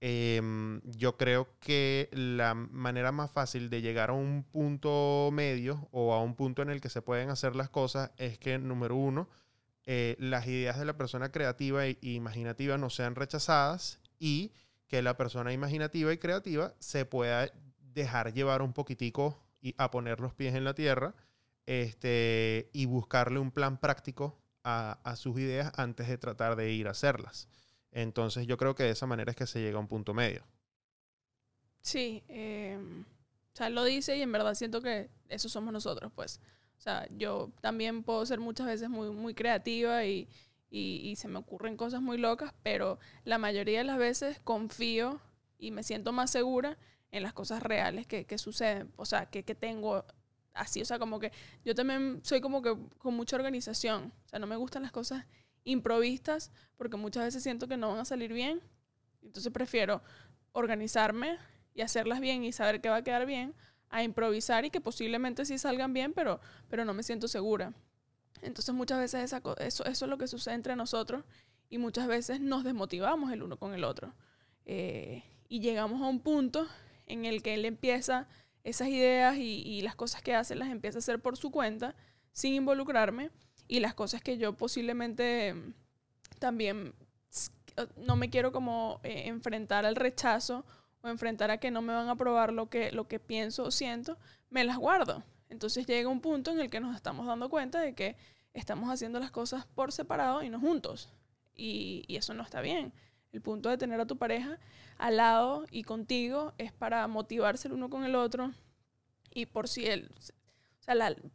em, 0.00 0.80
yo 0.84 1.16
creo 1.16 1.48
que 1.60 2.08
la 2.12 2.54
manera 2.54 3.12
más 3.12 3.30
fácil 3.30 3.70
de 3.70 3.82
llegar 3.82 4.10
a 4.10 4.12
un 4.12 4.44
punto 4.44 5.30
medio 5.32 5.88
o 5.90 6.14
a 6.14 6.22
un 6.22 6.34
punto 6.36 6.62
en 6.62 6.70
el 6.70 6.80
que 6.80 6.88
se 6.88 7.02
pueden 7.02 7.30
hacer 7.30 7.56
las 7.56 7.70
cosas 7.70 8.10
es 8.16 8.38
que, 8.38 8.58
número 8.58 8.96
uno, 8.96 9.28
eh, 9.90 10.16
las 10.18 10.46
ideas 10.46 10.78
de 10.78 10.84
la 10.84 10.98
persona 10.98 11.32
creativa 11.32 11.86
e 11.86 11.96
imaginativa 12.02 12.76
no 12.76 12.90
sean 12.90 13.14
rechazadas 13.14 14.00
y 14.18 14.52
que 14.86 15.00
la 15.00 15.16
persona 15.16 15.50
imaginativa 15.50 16.12
y 16.12 16.18
creativa 16.18 16.74
se 16.78 17.06
pueda 17.06 17.50
dejar 17.94 18.34
llevar 18.34 18.60
un 18.60 18.74
poquitico 18.74 19.42
y 19.62 19.74
a 19.78 19.90
poner 19.90 20.20
los 20.20 20.34
pies 20.34 20.54
en 20.54 20.64
la 20.64 20.74
tierra 20.74 21.14
este, 21.64 22.68
y 22.74 22.84
buscarle 22.84 23.38
un 23.38 23.50
plan 23.50 23.78
práctico 23.78 24.38
a, 24.62 25.00
a 25.04 25.16
sus 25.16 25.40
ideas 25.40 25.72
antes 25.76 26.06
de 26.06 26.18
tratar 26.18 26.54
de 26.54 26.70
ir 26.70 26.86
a 26.86 26.90
hacerlas. 26.90 27.48
Entonces 27.90 28.46
yo 28.46 28.58
creo 28.58 28.74
que 28.74 28.82
de 28.82 28.90
esa 28.90 29.06
manera 29.06 29.30
es 29.30 29.38
que 29.38 29.46
se 29.46 29.62
llega 29.62 29.78
a 29.78 29.80
un 29.80 29.88
punto 29.88 30.12
medio. 30.12 30.44
Sí, 31.80 32.22
eh, 32.28 32.78
o 32.78 33.56
sea, 33.56 33.70
lo 33.70 33.84
dice 33.84 34.18
y 34.18 34.20
en 34.20 34.32
verdad 34.32 34.54
siento 34.54 34.82
que 34.82 35.08
eso 35.30 35.48
somos 35.48 35.72
nosotros, 35.72 36.12
pues. 36.14 36.42
O 36.78 36.80
sea, 36.80 37.08
yo 37.16 37.50
también 37.60 38.04
puedo 38.04 38.24
ser 38.24 38.38
muchas 38.38 38.66
veces 38.66 38.88
muy, 38.88 39.10
muy 39.10 39.34
creativa 39.34 40.04
y, 40.04 40.28
y, 40.70 41.00
y 41.04 41.16
se 41.16 41.26
me 41.26 41.38
ocurren 41.38 41.76
cosas 41.76 42.00
muy 42.00 42.18
locas, 42.18 42.54
pero 42.62 43.00
la 43.24 43.36
mayoría 43.38 43.78
de 43.78 43.84
las 43.84 43.98
veces 43.98 44.40
confío 44.44 45.20
y 45.58 45.72
me 45.72 45.82
siento 45.82 46.12
más 46.12 46.30
segura 46.30 46.78
en 47.10 47.22
las 47.22 47.32
cosas 47.32 47.62
reales 47.62 48.06
que, 48.06 48.24
que 48.26 48.38
suceden, 48.38 48.92
o 48.96 49.04
sea, 49.04 49.26
que, 49.26 49.42
que 49.42 49.54
tengo 49.54 50.04
así, 50.54 50.80
o 50.80 50.84
sea, 50.84 50.98
como 50.98 51.18
que 51.18 51.32
yo 51.64 51.74
también 51.74 52.20
soy 52.22 52.40
como 52.40 52.62
que 52.62 52.76
con 52.98 53.14
mucha 53.14 53.36
organización, 53.36 54.12
o 54.26 54.28
sea, 54.28 54.38
no 54.38 54.46
me 54.46 54.56
gustan 54.56 54.82
las 54.82 54.92
cosas 54.92 55.24
improvistas 55.64 56.52
porque 56.76 56.96
muchas 56.96 57.24
veces 57.24 57.42
siento 57.42 57.66
que 57.66 57.76
no 57.76 57.88
van 57.90 57.98
a 57.98 58.04
salir 58.04 58.32
bien, 58.32 58.60
entonces 59.22 59.52
prefiero 59.52 60.02
organizarme 60.52 61.38
y 61.74 61.82
hacerlas 61.82 62.20
bien 62.20 62.44
y 62.44 62.52
saber 62.52 62.80
que 62.80 62.88
va 62.88 62.96
a 62.96 63.04
quedar 63.04 63.26
bien 63.26 63.54
a 63.90 64.02
improvisar 64.02 64.64
y 64.64 64.70
que 64.70 64.80
posiblemente 64.80 65.44
sí 65.44 65.58
salgan 65.58 65.92
bien, 65.92 66.12
pero, 66.12 66.40
pero 66.68 66.84
no 66.84 66.94
me 66.94 67.02
siento 67.02 67.28
segura. 67.28 67.72
Entonces 68.42 68.74
muchas 68.74 68.98
veces 68.98 69.24
esa 69.24 69.42
eso, 69.58 69.84
eso 69.84 70.04
es 70.04 70.08
lo 70.08 70.18
que 70.18 70.28
sucede 70.28 70.54
entre 70.54 70.76
nosotros 70.76 71.24
y 71.70 71.78
muchas 71.78 72.06
veces 72.06 72.40
nos 72.40 72.64
desmotivamos 72.64 73.32
el 73.32 73.42
uno 73.42 73.58
con 73.58 73.74
el 73.74 73.84
otro. 73.84 74.14
Eh, 74.64 75.24
y 75.48 75.60
llegamos 75.60 76.02
a 76.02 76.06
un 76.06 76.20
punto 76.20 76.66
en 77.06 77.24
el 77.24 77.42
que 77.42 77.54
él 77.54 77.64
empieza 77.64 78.28
esas 78.64 78.88
ideas 78.88 79.36
y, 79.38 79.80
las 79.82 79.96
cosas 79.96 80.22
que 80.22 80.34
hace 80.34 80.54
las 80.54 80.68
empieza 80.68 80.98
a 80.98 81.00
hacer 81.00 81.20
por 81.20 81.36
su 81.36 81.50
cuenta 81.50 81.94
sin 82.32 82.54
involucrarme 82.54 83.30
y 83.66 83.80
las 83.80 83.94
cosas 83.94 84.22
que 84.22 84.36
yo 84.36 84.56
posiblemente 84.56 85.54
mm, 85.54 85.74
también 86.38 86.94
no 87.96 88.16
me 88.16 88.28
quiero 88.28 88.52
como 88.52 89.00
eh, 89.04 89.22
enfrentar 89.26 89.86
al 89.86 89.96
rechazo 89.96 90.66
o 91.02 91.08
enfrentar 91.08 91.50
a 91.50 91.58
que 91.58 91.70
no 91.70 91.82
me 91.82 91.92
van 91.92 92.08
a 92.08 92.12
aprobar 92.12 92.52
lo 92.52 92.68
que, 92.68 92.90
lo 92.92 93.06
que 93.08 93.18
pienso 93.20 93.64
o 93.64 93.70
siento, 93.70 94.18
me 94.50 94.64
las 94.64 94.76
guardo. 94.78 95.22
Entonces 95.48 95.86
llega 95.86 96.08
un 96.08 96.20
punto 96.20 96.50
en 96.50 96.60
el 96.60 96.70
que 96.70 96.80
nos 96.80 96.94
estamos 96.96 97.26
dando 97.26 97.48
cuenta 97.48 97.80
de 97.80 97.94
que 97.94 98.16
estamos 98.54 98.90
haciendo 98.90 99.18
las 99.20 99.30
cosas 99.30 99.64
por 99.66 99.92
separado 99.92 100.42
y 100.42 100.50
no 100.50 100.60
juntos. 100.60 101.08
Y, 101.54 102.04
y 102.08 102.16
eso 102.16 102.34
no 102.34 102.42
está 102.42 102.60
bien. 102.60 102.92
El 103.32 103.40
punto 103.42 103.68
de 103.68 103.78
tener 103.78 104.00
a 104.00 104.06
tu 104.06 104.16
pareja 104.16 104.58
al 104.96 105.16
lado 105.18 105.64
y 105.70 105.82
contigo 105.84 106.52
es 106.58 106.72
para 106.72 107.06
motivarse 107.08 107.68
el 107.68 107.74
uno 107.74 107.90
con 107.90 108.04
el 108.04 108.14
otro 108.14 108.52
y 109.32 109.46
por 109.46 109.68
si 109.68 109.86
él, 109.86 110.10
o 110.16 110.20
sea, 110.20 110.34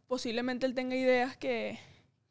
posiblemente 0.08 0.66
él 0.66 0.74
tenga 0.74 0.96
ideas 0.96 1.36
que, 1.36 1.78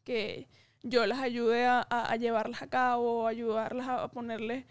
que 0.03 0.47
yo 0.83 1.05
las 1.05 1.19
ayude 1.19 1.65
a, 1.65 1.79
a- 1.89 2.11
a 2.11 2.15
llevarlas 2.17 2.61
a 2.61 2.67
cabo, 2.67 3.25
ayudarlas 3.27 3.87
a 3.87 4.07
ponerle 4.09 4.65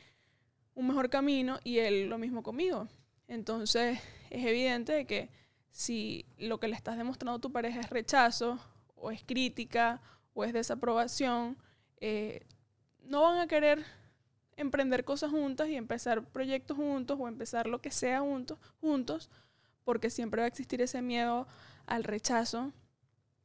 un 0.75 0.87
mejor 0.89 1.11
camino 1.11 1.59
y 1.65 1.79
él 1.79 2.09
lo 2.09 2.19
mismo 2.19 2.43
conmigo. 2.43 2.89
Entonces 3.29 3.99
es 4.31 4.47
evidente 4.47 4.93
de 4.93 5.07
que 5.07 5.31
si 5.71 6.27
lo 6.39 6.61
que 6.61 6.69
le 6.69 6.77
estás 6.77 6.97
demostrando 6.97 7.39
a 7.39 7.41
tu 7.41 7.53
pareja 7.53 7.81
es 7.81 7.91
rechazo 7.91 8.59
o 8.95 9.11
es 9.11 9.23
crítica 9.25 10.01
o 10.35 10.45
es 10.45 10.53
desaprobación, 10.53 11.57
eh, 12.01 12.47
no 13.01 13.23
van 13.23 13.39
a 13.41 13.47
querer 13.47 13.85
emprender 14.57 15.05
cosas 15.05 15.31
juntas 15.31 15.69
y 15.69 15.77
empezar 15.77 16.25
proyectos 16.25 16.77
juntos 16.77 17.19
o 17.21 17.29
empezar 17.29 17.67
lo 17.67 17.81
que 17.81 17.91
sea 17.91 18.21
juntos, 18.21 18.59
juntos 18.81 19.31
porque 19.85 20.11
siempre 20.11 20.41
va 20.41 20.45
a 20.45 20.49
existir 20.49 20.81
ese 20.83 21.03
miedo 21.03 21.47
al 21.87 22.05
rechazo 22.05 22.73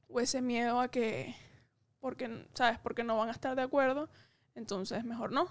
o 0.09 0.19
ese 0.19 0.41
miedo 0.41 0.79
a 0.79 0.89
que, 0.89 1.35
porque, 1.99 2.45
¿sabes? 2.53 2.79
Porque 2.79 3.03
no 3.03 3.17
van 3.17 3.29
a 3.29 3.33
estar 3.33 3.55
de 3.55 3.61
acuerdo, 3.61 4.09
entonces 4.55 5.03
mejor 5.03 5.31
no. 5.31 5.47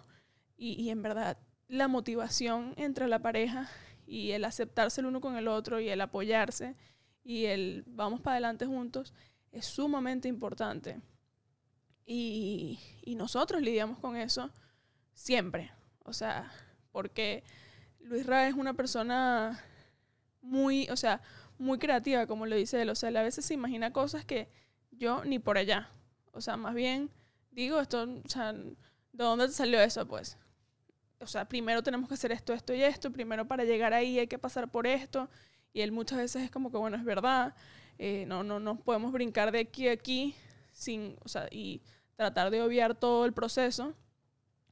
Y, 0.57 0.81
y 0.81 0.91
en 0.91 1.03
verdad, 1.03 1.37
la 1.69 1.89
motivación 1.89 2.75
entre 2.77 3.09
la 3.09 3.21
pareja 3.21 3.69
y 4.07 4.33
el 4.33 4.45
aceptarse 4.45 5.01
el 5.01 5.07
uno 5.07 5.21
con 5.21 5.37
el 5.37 5.49
otro 5.49 5.81
y 5.81 5.89
el 5.89 6.01
apoyarse 6.01 6.77
y 7.25 7.47
el 7.47 7.85
vamos 7.87 8.21
para 8.21 8.35
adelante 8.35 8.67
juntos 8.67 9.13
es 9.51 9.67
sumamente 9.67 10.29
importante. 10.29 11.01
Y, 12.05 12.79
y 13.03 13.17
nosotros 13.17 13.63
lidiamos 13.63 13.99
con 13.99 14.17
eso 14.17 14.51
siempre. 15.13 15.73
O 16.05 16.13
sea, 16.13 16.53
porque 16.93 17.43
Luis 17.99 18.25
Ra 18.27 18.47
es 18.47 18.55
una 18.55 18.75
persona 18.75 19.61
muy, 20.41 20.89
o 20.91 20.97
sea, 20.97 21.21
muy 21.59 21.79
creativa, 21.79 22.27
como 22.27 22.47
lo 22.47 22.55
dice 22.55 22.83
él. 22.83 22.91
O 22.91 22.95
sea, 22.95 23.09
él 23.09 23.17
a 23.17 23.23
veces 23.23 23.45
se 23.45 23.55
imagina 23.55 23.93
cosas 23.93 24.25
que 24.25 24.49
yo 24.93 25.25
ni 25.25 25.41
por 25.41 25.59
allá. 25.59 25.91
O 26.33 26.41
sea, 26.41 26.57
más 26.57 26.75
bien 26.75 27.11
digo, 27.51 27.81
esto, 27.81 28.03
o 28.25 28.29
sea, 28.29 28.53
¿de 28.53 28.75
dónde 29.13 29.47
te 29.47 29.53
salió 29.53 29.81
eso? 29.81 30.07
Pues, 30.07 30.39
o 31.21 31.27
sea, 31.27 31.47
primero 31.47 31.83
tenemos 31.83 32.09
que 32.09 32.15
hacer 32.15 32.33
esto, 32.33 32.53
esto 32.53 32.75
y 32.75 32.83
esto. 32.83 33.11
Primero 33.11 33.47
para 33.47 33.65
llegar 33.65 33.93
ahí 33.95 34.19
hay 34.19 34.27
que 34.27 34.39
pasar 34.39 34.71
por 34.71 34.87
esto. 34.87 35.29
Y 35.73 35.81
él 35.83 35.93
muchas 35.93 36.19
veces 36.19 36.43
es 36.45 36.51
como 36.51 36.71
que, 36.71 36.79
bueno, 36.79 36.97
es 36.97 37.05
verdad. 37.05 37.55
eh, 37.99 38.25
no, 38.27 38.43
no, 38.45 38.61
no 38.61 38.79
podemos 38.79 39.13
brincar 39.13 39.53
de 39.53 39.61
aquí 39.61 39.89
a 39.89 39.93
aquí 39.93 40.35
sin, 40.73 41.17
o 41.25 41.29
sea, 41.29 41.49
y 41.51 41.83
tratar 42.17 42.51
de 42.51 42.63
obviar 42.63 42.95
todo 42.95 43.25
el 43.25 43.33
proceso. 43.33 43.95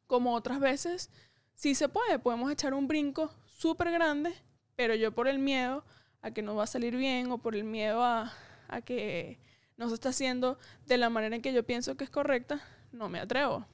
Como 0.06 0.34
otras 0.34 0.60
veces, 0.60 1.10
sí 1.54 1.74
se 1.74 1.88
puede. 1.88 2.18
Podemos 2.18 2.50
echar 2.52 2.74
un 2.74 2.88
brinco 2.88 3.32
súper 3.46 3.90
grande, 3.90 4.34
pero 4.76 4.94
yo 4.94 5.12
por 5.12 5.28
el 5.28 5.38
miedo 5.38 5.84
a 6.22 6.30
que 6.30 6.42
no 6.42 6.54
va 6.54 6.64
a 6.64 6.66
salir 6.66 6.96
bien 6.96 7.30
o 7.30 7.38
por 7.38 7.54
el 7.56 7.64
miedo 7.64 8.02
a, 8.02 8.32
a 8.68 8.80
que 8.82 9.38
no 9.76 9.88
se 9.88 9.94
está 9.94 10.10
haciendo 10.10 10.58
de 10.86 10.98
la 10.98 11.10
manera 11.10 11.36
en 11.36 11.42
que 11.42 11.52
yo 11.52 11.64
pienso 11.64 11.96
que 11.96 12.04
es 12.04 12.10
correcta, 12.10 12.60
no 12.92 13.08
me 13.08 13.18
atrevo. 13.18 13.66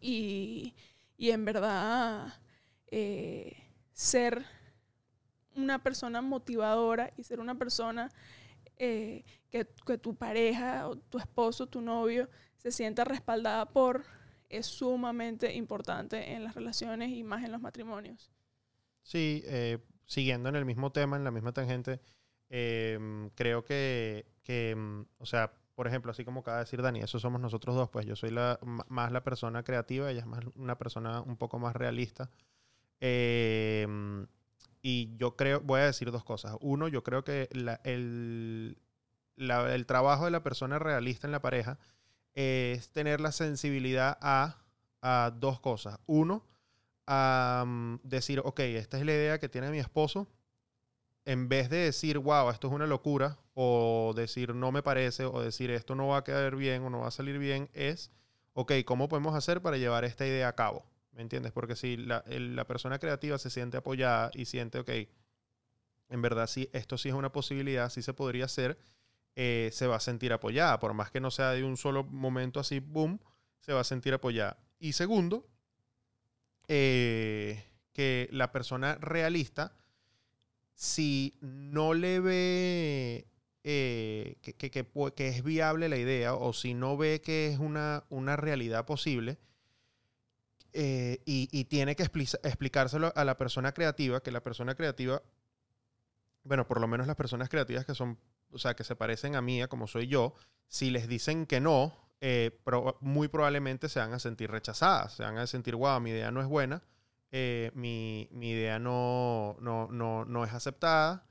Y, 0.00 0.74
y 1.20 1.32
en 1.32 1.44
verdad, 1.44 2.32
eh, 2.86 3.54
ser 3.92 4.42
una 5.54 5.82
persona 5.82 6.22
motivadora 6.22 7.12
y 7.14 7.24
ser 7.24 7.40
una 7.40 7.58
persona 7.58 8.08
eh, 8.78 9.26
que, 9.50 9.66
que 9.84 9.98
tu 9.98 10.14
pareja 10.14 10.88
o 10.88 10.96
tu 10.96 11.18
esposo, 11.18 11.66
tu 11.66 11.82
novio, 11.82 12.30
se 12.56 12.72
sienta 12.72 13.04
respaldada 13.04 13.66
por, 13.66 14.06
es 14.48 14.64
sumamente 14.64 15.52
importante 15.52 16.32
en 16.32 16.42
las 16.42 16.54
relaciones 16.54 17.10
y 17.10 17.22
más 17.22 17.44
en 17.44 17.52
los 17.52 17.60
matrimonios. 17.60 18.32
Sí, 19.02 19.42
eh, 19.44 19.76
siguiendo 20.06 20.48
en 20.48 20.56
el 20.56 20.64
mismo 20.64 20.90
tema, 20.90 21.18
en 21.18 21.24
la 21.24 21.30
misma 21.30 21.52
tangente, 21.52 22.00
creo 22.48 23.62
que, 23.66 24.24
que, 24.42 24.74
mm, 24.74 25.02
o 25.18 25.26
sea, 25.26 25.52
por 25.80 25.86
ejemplo, 25.86 26.10
así 26.10 26.26
como 26.26 26.40
acaba 26.40 26.58
de 26.58 26.64
decir 26.64 26.82
Dani, 26.82 27.00
eso 27.00 27.18
somos 27.18 27.40
nosotros 27.40 27.74
dos, 27.74 27.88
pues 27.88 28.04
yo 28.04 28.14
soy 28.14 28.28
la, 28.28 28.58
más 28.90 29.12
la 29.12 29.24
persona 29.24 29.62
creativa, 29.62 30.10
ella 30.10 30.20
es 30.20 30.26
más 30.26 30.44
una 30.54 30.76
persona 30.76 31.22
un 31.22 31.38
poco 31.38 31.58
más 31.58 31.74
realista. 31.74 32.28
Eh, 33.00 33.86
y 34.82 35.16
yo 35.16 35.36
creo, 35.36 35.62
voy 35.62 35.80
a 35.80 35.86
decir 35.86 36.10
dos 36.12 36.22
cosas. 36.22 36.54
Uno, 36.60 36.86
yo 36.88 37.02
creo 37.02 37.24
que 37.24 37.48
la- 37.52 37.80
el, 37.84 38.76
la- 39.36 39.74
el 39.74 39.86
trabajo 39.86 40.26
de 40.26 40.30
la 40.32 40.42
persona 40.42 40.78
realista 40.78 41.26
en 41.26 41.32
la 41.32 41.40
pareja 41.40 41.78
es 42.34 42.90
tener 42.92 43.22
la 43.22 43.32
sensibilidad 43.32 44.18
a, 44.20 44.58
a 45.00 45.32
dos 45.34 45.60
cosas. 45.60 45.98
Uno, 46.04 46.44
a 47.06 47.64
decir, 48.04 48.42
ok, 48.44 48.60
esta 48.60 48.98
es 48.98 49.06
la 49.06 49.12
idea 49.12 49.38
que 49.40 49.48
tiene 49.48 49.70
mi 49.70 49.78
esposo, 49.78 50.28
en 51.24 51.48
vez 51.48 51.70
de 51.70 51.78
decir, 51.78 52.18
wow, 52.18 52.50
esto 52.50 52.68
es 52.68 52.72
una 52.72 52.86
locura, 52.86 53.38
o 53.54 54.12
decir, 54.16 54.54
no 54.54 54.72
me 54.72 54.82
parece, 54.82 55.24
o 55.24 55.40
decir, 55.40 55.70
esto 55.70 55.94
no 55.94 56.08
va 56.08 56.18
a 56.18 56.24
quedar 56.24 56.56
bien 56.56 56.82
o 56.82 56.90
no 56.90 57.00
va 57.00 57.08
a 57.08 57.12
salir 57.12 57.38
bien, 57.38 57.68
es, 57.72 58.10
ok, 58.54 58.72
¿cómo 58.84 59.08
podemos 59.08 59.34
hacer 59.34 59.60
para 59.60 59.76
llevar 59.76 60.04
esta 60.04 60.26
idea 60.26 60.48
a 60.48 60.54
cabo? 60.54 60.86
¿Me 61.12 61.22
entiendes? 61.22 61.52
Porque 61.52 61.76
si 61.76 61.96
la, 61.96 62.24
la 62.26 62.66
persona 62.66 62.98
creativa 62.98 63.38
se 63.38 63.50
siente 63.50 63.76
apoyada 63.76 64.30
y 64.34 64.46
siente, 64.46 64.78
ok, 64.78 64.90
en 66.08 66.22
verdad 66.22 66.46
sí, 66.46 66.68
esto 66.72 66.98
sí 66.98 67.08
es 67.08 67.14
una 67.14 67.32
posibilidad, 67.32 67.90
sí 67.90 68.02
se 68.02 68.14
podría 68.14 68.46
hacer, 68.46 68.78
eh, 69.36 69.70
se 69.72 69.86
va 69.86 69.96
a 69.96 70.00
sentir 70.00 70.32
apoyada, 70.32 70.78
por 70.80 70.92
más 70.92 71.10
que 71.10 71.20
no 71.20 71.30
sea 71.30 71.50
de 71.50 71.64
un 71.64 71.76
solo 71.76 72.04
momento 72.04 72.60
así, 72.60 72.80
boom, 72.80 73.20
se 73.60 73.72
va 73.72 73.80
a 73.80 73.84
sentir 73.84 74.12
apoyada. 74.14 74.58
Y 74.78 74.92
segundo, 74.92 75.46
eh, 76.68 77.64
que 77.92 78.28
la 78.32 78.52
persona 78.52 78.96
realista, 78.96 79.76
si 80.80 81.36
no 81.42 81.92
le 81.92 82.20
ve 82.20 83.26
eh, 83.64 84.38
que, 84.40 84.54
que- 84.54 85.28
es 85.28 85.44
viable 85.44 85.90
la 85.90 85.98
idea 85.98 86.32
o 86.34 86.54
si 86.54 86.72
no 86.72 86.96
ve 86.96 87.20
que 87.20 87.48
es 87.48 87.58
una, 87.58 88.04
una 88.08 88.36
realidad 88.36 88.86
posible 88.86 89.38
eh, 90.72 91.20
y, 91.26 91.50
y 91.52 91.64
tiene 91.66 91.96
que 91.96 92.04
expli- 92.04 92.38
explicárselo 92.44 93.12
a 93.14 93.24
la 93.26 93.36
persona 93.36 93.72
creativa, 93.72 94.22
que 94.22 94.30
la 94.30 94.42
persona 94.42 94.74
creativa, 94.74 95.22
bueno, 96.44 96.66
por 96.66 96.80
lo 96.80 96.88
menos 96.88 97.06
las 97.06 97.16
personas 97.16 97.48
creativas 97.48 97.84
que 97.84 97.94
son, 97.94 98.18
o 98.50 98.58
sea, 98.58 98.74
que 98.74 98.84
se 98.84 98.96
parecen 98.96 99.36
a 99.36 99.42
mí, 99.42 99.60
a 99.62 99.68
como 99.68 99.86
soy 99.86 100.06
yo, 100.06 100.34
si 100.66 100.90
les 100.90 101.08
dicen 101.08 101.46
que 101.46 101.60
no, 101.60 101.94
eh, 102.20 102.58
muy 103.00 103.28
probablemente 103.28 103.88
se 103.88 103.98
van 104.00 104.12
a 104.12 104.18
sentir 104.18 104.50
rechazadas, 104.50 105.14
se 105.16 105.22
van 105.22 105.38
a 105.38 105.46
sentir, 105.46 105.74
wow, 105.76 106.00
mi 106.00 106.10
idea 106.10 106.30
no 106.30 106.40
es 106.40 106.46
buena, 106.46 106.82
eh, 107.32 107.70
mi, 107.74 108.28
idea 108.40 108.78
no, 108.78 109.56
es 110.44 110.52
aceptada. 110.52 111.26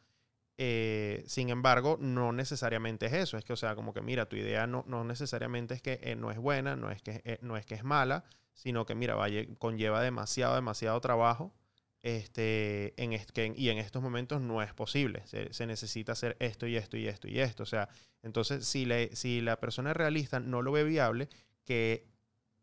eh, 0.58 1.24
sin 1.28 1.50
embargo, 1.50 1.98
no 2.00 2.32
necesariamente 2.34 3.06
es 3.08 3.14
eso. 3.14 3.38
Es 3.38 3.46
que, 3.46 3.54
o 3.54 3.58
sea, 3.58 3.76
como 3.76 3.94
que 3.94 4.02
mira, 4.02 4.28
tu 4.28 4.36
idea 4.36 4.68
no, 4.68 4.84
no 4.88 5.04
necesariamente 5.04 5.74
es 5.74 5.82
que 5.82 6.00
eh, 6.04 6.16
no 6.16 6.32
es 6.32 6.38
buena, 6.38 6.76
no 6.76 6.92
es 6.92 7.02
que, 7.02 7.40
no 7.42 7.58
es 7.58 7.66
que 7.66 7.76
es 7.76 7.84
mala, 7.84 8.26
sino 8.54 8.86
que, 8.86 8.96
mira, 8.96 9.16
vaya, 9.16 9.46
conlleva 9.58 10.02
demasiado, 10.02 11.00
trabajo. 11.02 11.54
Este, 12.02 12.94
y 12.98 13.70
en 13.70 13.78
estos 13.78 14.02
momentos 14.02 14.42
no 14.42 14.62
es 14.62 14.74
posible. 14.74 15.24
Se, 15.26 15.66
necesita 15.68 16.14
hacer 16.14 16.38
esto 16.40 16.68
y 16.68 16.78
esto 16.78 16.98
y 16.98 17.08
esto 17.08 17.28
y 17.28 17.40
esto. 17.40 17.64
O 17.64 17.66
sea, 17.66 17.90
entonces, 18.24 18.66
si, 18.66 18.88
si 19.14 19.42
la 19.42 19.60
persona 19.60 19.94
realista 19.94 20.40
no 20.40 20.62
lo 20.62 20.72
ve 20.72 20.84
viable, 20.84 21.30
que, 21.66 22.09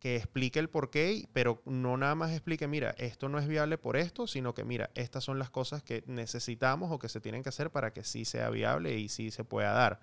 que 0.06 0.16
explique 0.16 0.58
el 0.60 0.68
por 0.70 0.90
qué, 0.90 1.28
pero 1.32 1.62
no 1.66 1.96
nada 1.96 2.14
más 2.14 2.30
explique, 2.32 2.68
mira, 2.68 2.90
esto 2.98 3.28
no 3.28 3.38
es 3.38 3.48
viable 3.48 3.78
por 3.78 3.96
esto, 3.96 4.26
sino 4.26 4.54
que, 4.54 4.64
mira, 4.64 4.90
estas 4.94 5.24
son 5.24 5.38
las 5.38 5.50
cosas 5.50 5.82
que 5.82 6.04
necesitamos 6.06 6.92
o 6.92 6.98
que 6.98 7.08
se 7.08 7.20
tienen 7.20 7.42
que 7.42 7.48
hacer 7.48 7.70
para 7.70 7.92
que 7.92 8.04
sí 8.04 8.24
sea 8.24 8.50
viable 8.50 8.98
y 8.98 9.08
sí 9.08 9.30
se 9.30 9.44
pueda 9.44 9.72
dar. 9.72 10.00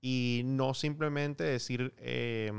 Y 0.00 0.42
no 0.44 0.74
simplemente 0.74 1.44
decir, 1.44 1.94
eh, 1.98 2.52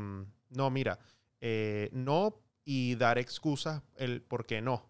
no, 0.49 0.69
mira, 0.69 0.99
eh, 1.39 1.89
no 1.93 2.41
y 2.65 2.95
dar 2.95 3.17
excusas 3.17 3.81
el 3.97 4.21
por 4.21 4.45
qué 4.45 4.61
no. 4.61 4.89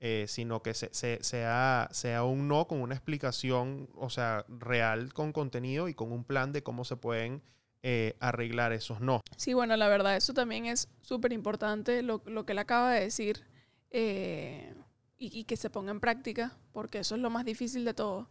eh, 0.00 0.26
sino 0.28 0.62
que 0.62 0.74
se- 0.74 0.92
se- 0.92 1.22
sea, 1.24 1.88
sea 1.92 2.22
un 2.24 2.48
no 2.48 2.66
con 2.68 2.80
una 2.82 2.94
explicación, 2.94 3.88
o 3.94 4.10
sea, 4.10 4.44
real 4.48 5.14
con 5.14 5.32
contenido 5.32 5.88
y 5.88 5.94
con 5.94 6.12
un 6.12 6.24
plan 6.24 6.52
de 6.52 6.62
cómo 6.62 6.84
se 6.84 6.96
pueden 6.96 7.42
eh, 7.88 8.16
arreglar 8.18 8.72
esos 8.72 9.00
no. 9.00 9.22
Sí, 9.36 9.54
bueno, 9.54 9.76
la 9.76 9.86
verdad, 9.86 10.16
eso 10.16 10.34
también 10.34 10.66
es 10.66 10.88
súper 11.02 11.32
importante, 11.32 12.02
lo, 12.02 12.20
lo 12.26 12.44
que 12.44 12.50
él 12.50 12.58
acaba 12.58 12.92
de 12.92 13.02
decir, 13.02 13.44
eh, 13.92 14.74
y, 15.16 15.44
que 15.44 15.56
se 15.56 15.70
ponga 15.70 15.92
en 15.92 16.00
práctica, 16.00 16.58
porque 16.72 16.98
eso 16.98 17.14
es 17.14 17.20
lo 17.20 17.30
más 17.30 17.44
difícil 17.44 17.84
de 17.84 17.94
todo. 17.94 18.28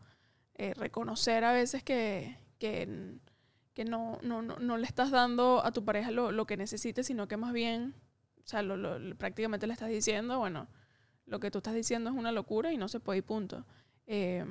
Eh, 0.56 0.74
reconocer 0.74 1.46
a 1.46 1.54
veces 1.54 1.84
que, 1.84 2.38
que, 2.60 3.16
que 3.74 3.86
no, 3.86 4.20
no, 4.24 4.42
no, 4.42 4.58
no 4.58 4.78
le 4.78 4.86
estás 4.86 5.10
dando 5.10 5.64
a 5.64 5.72
tu 5.72 5.86
pareja 5.86 6.12
lo, 6.12 6.34
lo 6.34 6.46
que 6.46 6.58
necesite, 6.58 7.06
sino 7.06 7.29
que 7.29 7.38
más 7.38 7.53
bien, 7.53 7.96
o 8.44 8.48
sea, 8.48 8.62
lo, 8.62 9.16
prácticamente 9.16 9.68
le 9.68 9.74
estás 9.74 9.88
diciendo, 9.90 10.38
bueno, 10.38 10.68
lo 11.27 11.40
que 11.40 11.50
tú 11.50 11.60
estás 11.60 11.75
diciendo 11.75 12.10
es 12.10 12.16
una 12.18 12.34
locura 12.34 12.74
y 12.74 12.77
no 12.77 12.90
se 12.90 13.00
puede 13.00 13.20
y 13.20 13.22
punto. 13.22 13.66
Eh, 14.06 14.44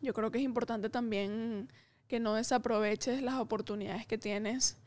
yo 0.00 0.12
creo 0.12 0.32
que 0.32 0.38
es 0.38 0.44
importante 0.44 0.90
también 0.90 1.68
que 2.08 2.20
no 2.20 2.34
desaproveches 2.34 3.22
las 3.22 3.34
oportunidades 3.34 4.06
que 4.06 4.18
tienes 4.18 4.78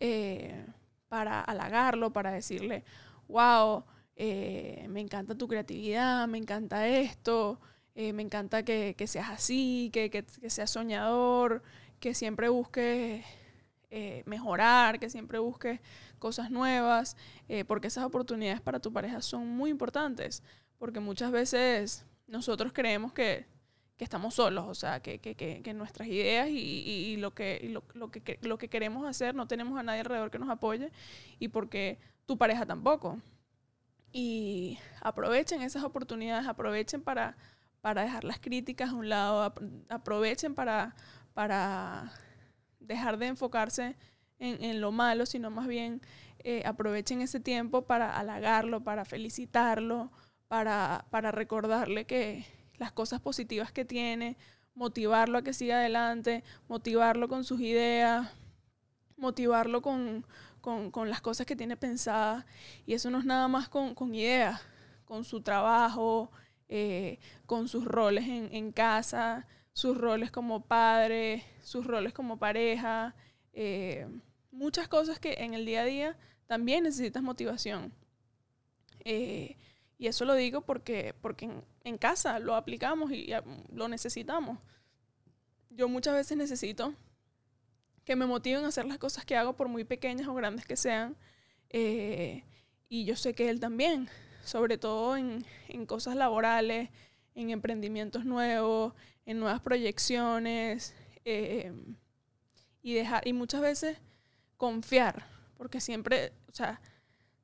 eh, 0.00 0.64
para 1.08 1.40
halagarlo, 1.40 2.12
para 2.12 2.30
decirle, 2.30 2.84
wow, 3.28 3.84
eh, 4.16 4.86
me 4.88 5.00
encanta 5.00 5.34
tu 5.34 5.48
creatividad, 5.48 6.26
me 6.28 6.38
encanta 6.38 6.86
esto, 6.88 7.60
eh, 7.94 8.12
me 8.12 8.22
encanta 8.22 8.62
que, 8.64 8.94
seas 9.06 9.30
así, 9.30 9.90
que, 9.92 10.10
que- 10.10 10.24
seas 10.50 10.70
soñador, 10.70 11.62
que 12.00 12.14
siempre 12.14 12.48
busques 12.48 13.24
mejorar, 14.26 15.00
que 15.00 15.08
siempre 15.08 15.38
busques 15.38 15.80
cosas 16.18 16.50
nuevas, 16.50 17.16
porque 17.66 17.88
esas 17.88 18.04
oportunidades 18.04 18.60
para 18.60 18.80
tu 18.80 18.92
pareja 18.92 19.22
son 19.22 19.48
muy 19.48 19.70
importantes, 19.70 20.42
porque 20.76 21.00
muchas 21.00 21.32
veces 21.32 22.04
nosotros 22.26 22.72
creemos 22.74 23.14
que 23.14 23.46
que 23.98 24.04
estamos 24.04 24.34
solos, 24.34 24.64
o 24.68 24.74
sea, 24.74 25.00
que, 25.00 25.18
que, 25.18 25.34
que, 25.34 25.60
que 25.60 25.74
nuestras 25.74 26.08
ideas 26.08 26.48
y, 26.48 26.54
y- 26.56 27.16
lo, 27.18 27.34
que, 27.34 27.68
lo, 27.70 27.82
lo 27.94 28.10
que, 28.10 28.38
lo 28.42 28.56
que 28.56 28.68
queremos 28.68 29.04
hacer 29.06 29.34
no 29.34 29.46
tenemos 29.48 29.78
a 29.78 29.82
nadie 29.82 30.00
alrededor 30.00 30.30
que 30.30 30.38
nos 30.38 30.48
apoye 30.48 30.90
y 31.40 31.48
porque 31.48 31.98
tu 32.24 32.38
pareja 32.38 32.64
tampoco. 32.64 33.18
Y 34.12 34.78
aprovechen 35.02 35.62
esas 35.62 35.84
oportunidades, 35.84 36.46
aprovechen 36.46 37.02
para, 37.02 37.36
para 37.80 38.02
dejar 38.02 38.24
las 38.24 38.38
críticas 38.38 38.90
a 38.90 38.94
un 38.94 39.08
lado, 39.08 39.42
ap- 39.42 39.60
aprovechen 39.88 40.54
para, 40.54 40.94
para 41.34 42.12
dejar 42.80 43.18
de 43.18 43.26
enfocarse 43.26 43.96
en, 44.38 44.62
en 44.64 44.80
lo 44.80 44.92
malo, 44.92 45.26
sino 45.26 45.50
más 45.50 45.66
bien 45.66 46.00
eh, 46.38 46.62
aprovechen 46.64 47.20
ese 47.20 47.40
tiempo 47.40 47.82
para 47.82 48.16
halagarlo, 48.16 48.82
para 48.84 49.04
felicitarlo, 49.04 50.10
para, 50.46 51.04
para 51.10 51.32
recordarle 51.32 52.04
que 52.06 52.46
las 52.78 52.92
cosas 52.92 53.20
positivas 53.20 53.72
que 53.72 53.84
tiene, 53.84 54.36
motivarlo 54.74 55.38
a 55.38 55.42
que 55.42 55.52
siga 55.52 55.76
adelante, 55.80 56.44
motivarlo 56.68 57.28
con 57.28 57.44
sus 57.44 57.60
ideas, 57.60 58.30
motivarlo 59.16 59.82
con, 59.82 60.24
con, 60.60 60.90
con 60.90 61.10
las 61.10 61.20
cosas 61.20 61.46
que 61.46 61.56
tiene 61.56 61.76
pensadas. 61.76 62.44
Y 62.86 62.94
eso 62.94 63.10
no 63.10 63.18
es 63.18 63.24
nada 63.24 63.48
más 63.48 63.68
con, 63.68 63.94
con 63.94 64.14
ideas, 64.14 64.60
con 65.04 65.24
su 65.24 65.40
trabajo, 65.40 66.30
eh, 66.68 67.18
con 67.46 67.68
sus 67.68 67.84
roles 67.84 68.28
en, 68.28 68.54
en 68.54 68.72
casa, 68.72 69.46
sus 69.72 69.96
roles 69.96 70.30
como 70.30 70.64
padre, 70.66 71.44
sus 71.62 71.86
roles 71.86 72.12
como 72.12 72.38
pareja, 72.38 73.14
eh, 73.52 74.06
muchas 74.50 74.88
cosas 74.88 75.18
que 75.18 75.34
en 75.38 75.54
el 75.54 75.66
día 75.66 75.82
a 75.82 75.84
día 75.84 76.16
también 76.46 76.84
necesitas 76.84 77.22
motivación. 77.22 77.92
Eh, 79.04 79.56
y 79.98 80.06
eso 80.06 80.24
lo 80.24 80.34
digo 80.34 80.60
porque, 80.60 81.14
porque 81.20 81.50
en, 81.82 81.98
casa 81.98 82.38
lo 82.38 82.54
aplicamos 82.54 83.10
y 83.10 83.32
ah, 83.32 83.42
lo 83.72 83.88
necesitamos. 83.88 84.58
Yo 85.70 85.88
muchas 85.88 86.14
veces 86.14 86.38
necesito 86.38 86.94
que 88.04 88.14
me 88.16 88.24
motiven 88.24 88.64
a 88.64 88.68
hacer 88.68 88.86
las 88.86 88.98
cosas 88.98 89.24
que 89.24 89.36
hago, 89.36 89.56
por 89.56 89.68
muy 89.68 89.84
pequeñas 89.84 90.28
o 90.28 90.34
grandes 90.34 90.64
que 90.64 90.76
sean. 90.76 91.16
eh, 91.70 92.44
y 92.88 93.04
yo 93.04 93.16
sé 93.16 93.34
que 93.34 93.50
él 93.50 93.60
también, 93.60 94.08
sobre 94.44 94.78
todo 94.78 95.16
en, 95.16 95.44
en 95.68 95.84
cosas 95.84 96.16
laborales, 96.16 96.88
en 97.34 97.50
emprendimientos 97.50 98.24
nuevos, 98.24 98.94
en 99.26 99.40
nuevas 99.40 99.60
proyecciones. 99.60 100.94
eh, 101.24 101.72
y, 102.82 102.94
dejar, 102.94 103.26
y 103.26 103.32
muchas 103.32 103.60
veces 103.60 103.98
confiar, 104.56 105.26
porque 105.56 105.80
siempre, 105.80 106.32
o 106.48 106.54
sea, 106.54 106.80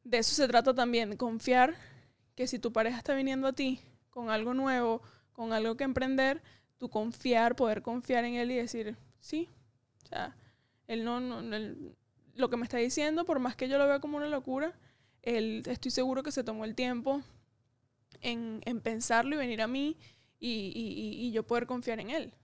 de 0.04 0.18
eso 0.18 0.34
se 0.34 0.48
trata 0.48 0.74
también, 0.74 1.16
confiar 1.16 1.74
que 2.34 2.46
si 2.46 2.58
tu 2.58 2.72
pareja 2.72 2.98
está 2.98 3.14
viniendo 3.14 3.48
a 3.48 3.52
ti 3.52 3.80
con 4.10 4.30
algo 4.30 4.54
nuevo, 4.54 5.02
con 5.32 5.52
algo 5.52 5.76
que 5.76 5.84
emprender, 5.84 6.42
tú 6.78 6.88
confiar, 6.90 7.56
poder 7.56 7.82
confiar 7.82 8.24
en 8.24 8.34
él 8.34 8.50
y 8.50 8.56
decir, 8.56 8.96
sí, 9.20 9.48
o 10.04 10.06
sea, 10.08 10.36
él 10.86 11.04
no, 11.04 11.20
no 11.20 11.56
él- 11.56 11.94
lo 12.34 12.50
que 12.50 12.56
me 12.56 12.64
está 12.64 12.78
diciendo, 12.78 13.24
por 13.24 13.38
más 13.38 13.56
que 13.56 13.68
yo 13.68 13.78
lo 13.78 13.86
vea 13.86 14.00
como 14.00 14.16
una 14.16 14.28
locura, 14.28 14.74
él 15.22 15.62
estoy 15.66 15.90
seguro 15.90 16.22
que 16.22 16.32
se 16.32 16.44
tomó 16.44 16.64
el 16.64 16.74
tiempo 16.74 17.22
en, 18.22 18.60
en 18.64 18.80
pensarlo 18.80 19.34
y 19.34 19.38
venir 19.38 19.62
a 19.62 19.66
mí 19.68 19.96
y, 20.40 20.72
y- 20.74 21.26
y- 21.28 21.32
yo 21.32 21.46
poder 21.46 21.66
confiar 21.66 22.00
en 22.00 22.10
él. 22.10 22.34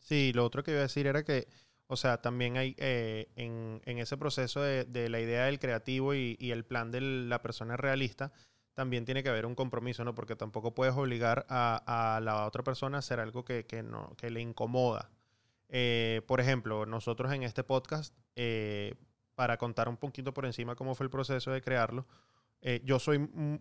Sí, 0.00 0.32
lo 0.34 0.44
otro 0.44 0.62
que 0.62 0.72
iba 0.72 0.80
a 0.80 0.82
decir 0.84 1.06
era 1.06 1.24
que, 1.24 1.48
o 1.86 1.96
sea, 1.96 2.20
también 2.20 2.56
hay 2.56 2.74
eh, 2.78 3.28
en, 3.36 3.80
en 3.84 3.98
ese 3.98 4.16
proceso 4.16 4.60
de, 4.60 4.84
de 4.84 5.08
la 5.08 5.20
idea 5.20 5.44
del 5.46 5.58
creativo 5.58 6.14
y, 6.14 6.36
y 6.40 6.50
el 6.50 6.64
plan 6.64 6.90
de 6.90 7.00
la 7.00 7.40
persona 7.42 7.76
realista, 7.76 8.32
también 8.74 9.04
tiene 9.04 9.22
que 9.22 9.28
haber 9.28 9.46
un 9.46 9.54
compromiso, 9.54 10.04
¿no? 10.04 10.14
Porque 10.14 10.36
tampoco 10.36 10.74
puedes 10.74 10.94
obligar 10.94 11.44
a, 11.48 12.16
a 12.16 12.20
la 12.20 12.46
otra 12.46 12.62
persona 12.62 12.98
a 12.98 13.00
hacer 13.00 13.20
algo 13.20 13.44
que, 13.44 13.66
que 13.66 13.82
no, 13.82 14.14
que 14.16 14.30
le 14.30 14.40
incomoda. 14.40 15.10
Eh, 15.68 16.22
por 16.26 16.40
ejemplo, 16.40 16.86
nosotros 16.86 17.32
en 17.32 17.42
este 17.42 17.64
podcast, 17.64 18.14
eh, 18.36 18.94
para 19.34 19.56
contar 19.56 19.88
un 19.88 19.96
poquito 19.96 20.32
por 20.34 20.46
encima 20.46 20.74
cómo 20.74 20.94
fue 20.94 21.04
el 21.04 21.10
proceso 21.10 21.50
de 21.50 21.60
crearlo, 21.62 22.06
eh, 22.60 22.80
yo 22.84 22.98
soy 22.98 23.18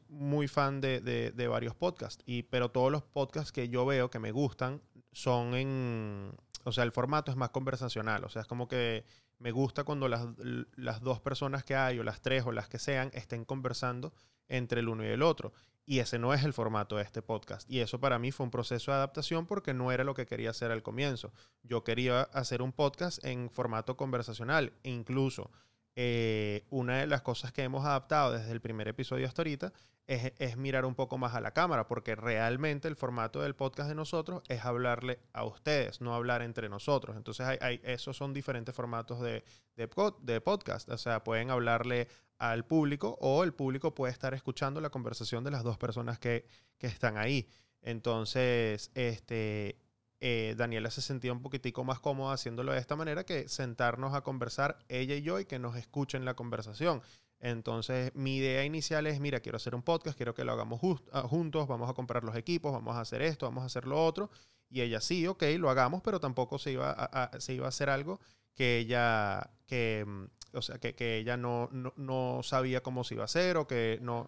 muy 0.10 0.48
fan 0.48 0.80
de, 0.80 1.00
de- 1.02 1.32
de 1.32 1.48
varios 1.48 1.74
podcasts, 1.76 2.22
y, 2.26 2.44
pero 2.44 2.70
todos 2.70 2.92
los 2.92 3.02
podcasts 3.02 3.52
que 3.52 3.68
yo 3.68 3.86
veo 3.86 4.10
que 4.12 4.20
me 4.20 4.32
gustan 4.32 4.82
son 5.12 5.56
en, 5.56 6.34
o 6.66 6.72
sea, 6.72 6.84
el 6.84 6.92
formato 6.92 7.32
es 7.32 7.38
más 7.38 7.50
conversacional, 7.50 8.24
o 8.26 8.30
sea, 8.30 8.44
es 8.44 8.48
como 8.48 8.68
que 8.68 9.04
me 9.40 9.52
gusta 9.52 9.84
cuando 9.86 10.08
las, 10.08 10.28
las 10.76 11.02
dos 11.02 11.20
personas 11.20 11.64
que 11.64 11.76
hay, 11.76 11.98
o 11.98 12.04
las 12.04 12.22
tres, 12.22 12.46
o 12.46 12.52
las 12.52 12.70
que 12.70 12.78
sean, 12.78 13.10
estén 13.14 13.44
conversando 13.44 14.14
entre 14.52 14.82
el 14.82 14.90
uno 14.90 15.04
y 15.04 15.08
el 15.08 15.24
otro. 15.24 15.54
Y 15.86 16.00
ese 16.00 16.20
no 16.20 16.34
es 16.34 16.44
el 16.44 16.54
formato 16.54 16.98
de 16.98 17.04
este 17.04 17.22
podcast. 17.22 17.70
Y 17.70 17.80
eso 17.80 18.00
para 18.00 18.20
mí 18.20 18.32
fue 18.32 18.44
un 18.44 18.52
proceso 18.52 18.92
de 18.92 18.98
adaptación 18.98 19.48
porque 19.48 19.74
no 19.74 19.92
era 19.92 20.04
lo 20.04 20.14
que 20.14 20.28
quería 20.28 20.52
hacer 20.52 20.72
al 20.72 20.84
comienzo. 20.84 21.34
Yo 21.64 21.84
quería 21.84 22.22
hacer 22.22 22.62
un 22.62 22.72
podcast 22.72 23.24
en 23.26 23.50
formato 23.50 23.98
conversacional. 23.98 24.74
E 24.84 24.92
incluso 24.92 25.50
eh, 25.96 26.66
una 26.70 27.00
de 27.00 27.08
las 27.08 27.22
cosas 27.22 27.52
que 27.52 27.64
hemos 27.64 27.86
adaptado 27.86 28.32
desde 28.32 28.52
el 28.52 28.62
primer 28.62 28.88
episodio 28.88 29.28
hasta 29.28 29.42
ahorita 29.42 29.74
es, 30.08 30.58
mirar 30.58 30.84
un 30.86 30.96
poco 30.96 31.18
más 31.18 31.36
a 31.36 31.42
la 31.42 31.52
cámara, 31.52 31.88
porque 31.88 32.16
realmente 32.16 32.90
el 32.90 32.98
formato 32.98 33.42
del 33.42 33.56
podcast 33.56 33.88
de 33.88 33.96
nosotros 33.96 34.42
es 34.50 34.66
hablarle 34.66 35.20
a 35.32 35.46
ustedes, 35.46 36.02
no 36.02 36.14
hablar 36.14 36.42
entre 36.42 36.68
nosotros. 36.68 37.16
Entonces, 37.16 37.58
esos 37.84 38.18
son 38.18 38.34
diferentes 38.34 38.76
formatos 38.76 39.22
de, 39.22 39.46
de, 39.78 39.90
pod- 39.90 40.20
de 40.20 40.42
podcast. 40.42 40.90
O 40.90 40.98
sea, 40.98 41.24
pueden 41.24 41.50
hablarle 41.50 42.10
al 42.40 42.66
público 42.66 43.18
o 43.22 43.44
el 43.46 43.54
público 43.54 43.96
puede 43.96 44.12
estar 44.12 44.34
escuchando 44.34 44.82
la 44.82 44.90
conversación 44.90 45.46
de 45.46 45.52
las 45.52 45.64
dos 45.64 45.78
personas 45.78 46.20
que 46.20 46.46
están 46.80 47.18
ahí. 47.18 47.48
Entonces, 47.82 48.92
este, 48.96 49.78
eh, 50.24 50.54
Daniela 50.56 50.92
se 50.92 51.02
sentía 51.02 51.34
un 51.34 51.42
poquitico 51.42 51.84
más 51.84 52.00
cómoda 52.00 52.36
haciéndolo 52.36 52.74
de 52.74 52.78
esta 52.80 52.96
manera 52.96 53.26
que 53.26 53.50
sentarnos 53.50 54.14
a 54.14 54.22
conversar 54.22 54.78
ella 54.88 55.16
y 55.16 55.24
yo 55.24 55.40
y 55.40 55.46
que 55.46 55.58
nos 55.58 55.76
escuchen 55.76 56.26
la 56.26 56.36
conversación. 56.36 57.02
Entonces, 57.40 58.12
mi 58.14 58.38
idea 58.38 58.64
inicial 58.64 59.08
es, 59.08 59.20
mira, 59.20 59.40
quiero 59.40 59.56
hacer 59.56 59.74
un 59.74 59.82
podcast, 59.82 60.16
quiero 60.16 60.36
que 60.36 60.46
lo 60.46 60.52
hagamos 60.52 60.80
ah, 61.12 61.24
juntos, 61.24 61.68
vamos 61.68 61.90
a 61.90 61.94
comprar 61.96 62.24
los 62.24 62.36
equipos, 62.36 62.72
vamos 62.72 62.96
a 62.96 63.02
hacer 63.02 63.24
esto, 63.24 63.48
vamos 63.48 63.64
a 63.64 63.66
hacer 63.66 63.88
lo 63.88 64.06
otro. 64.06 64.30
Y 64.70 64.82
ella 64.82 65.02
sí, 65.02 65.26
ok, 65.26 65.42
lo 65.58 65.72
hagamos, 65.72 66.04
pero 66.04 66.20
tampoco 66.20 66.60
se 66.60 66.74
iba 66.74 66.92
a, 66.92 67.40
se 67.40 67.56
iba 67.56 67.66
a 67.66 67.70
hacer 67.70 67.90
algo 67.90 68.22
que 68.54 68.78
ella, 68.78 69.50
que, 69.66 70.06
mm, 70.08 70.26
o 70.54 70.62
sea, 70.62 70.78
que, 70.78 70.94
que 70.94 71.18
ella 71.18 71.36
no, 71.36 71.68
no, 71.72 71.94
no 71.98 72.42
sabía 72.44 72.84
cómo 72.84 73.04
se 73.04 73.16
iba 73.16 73.24
a 73.24 73.26
hacer 73.26 73.58
o 73.58 73.66
que 73.66 73.98
no. 74.04 74.28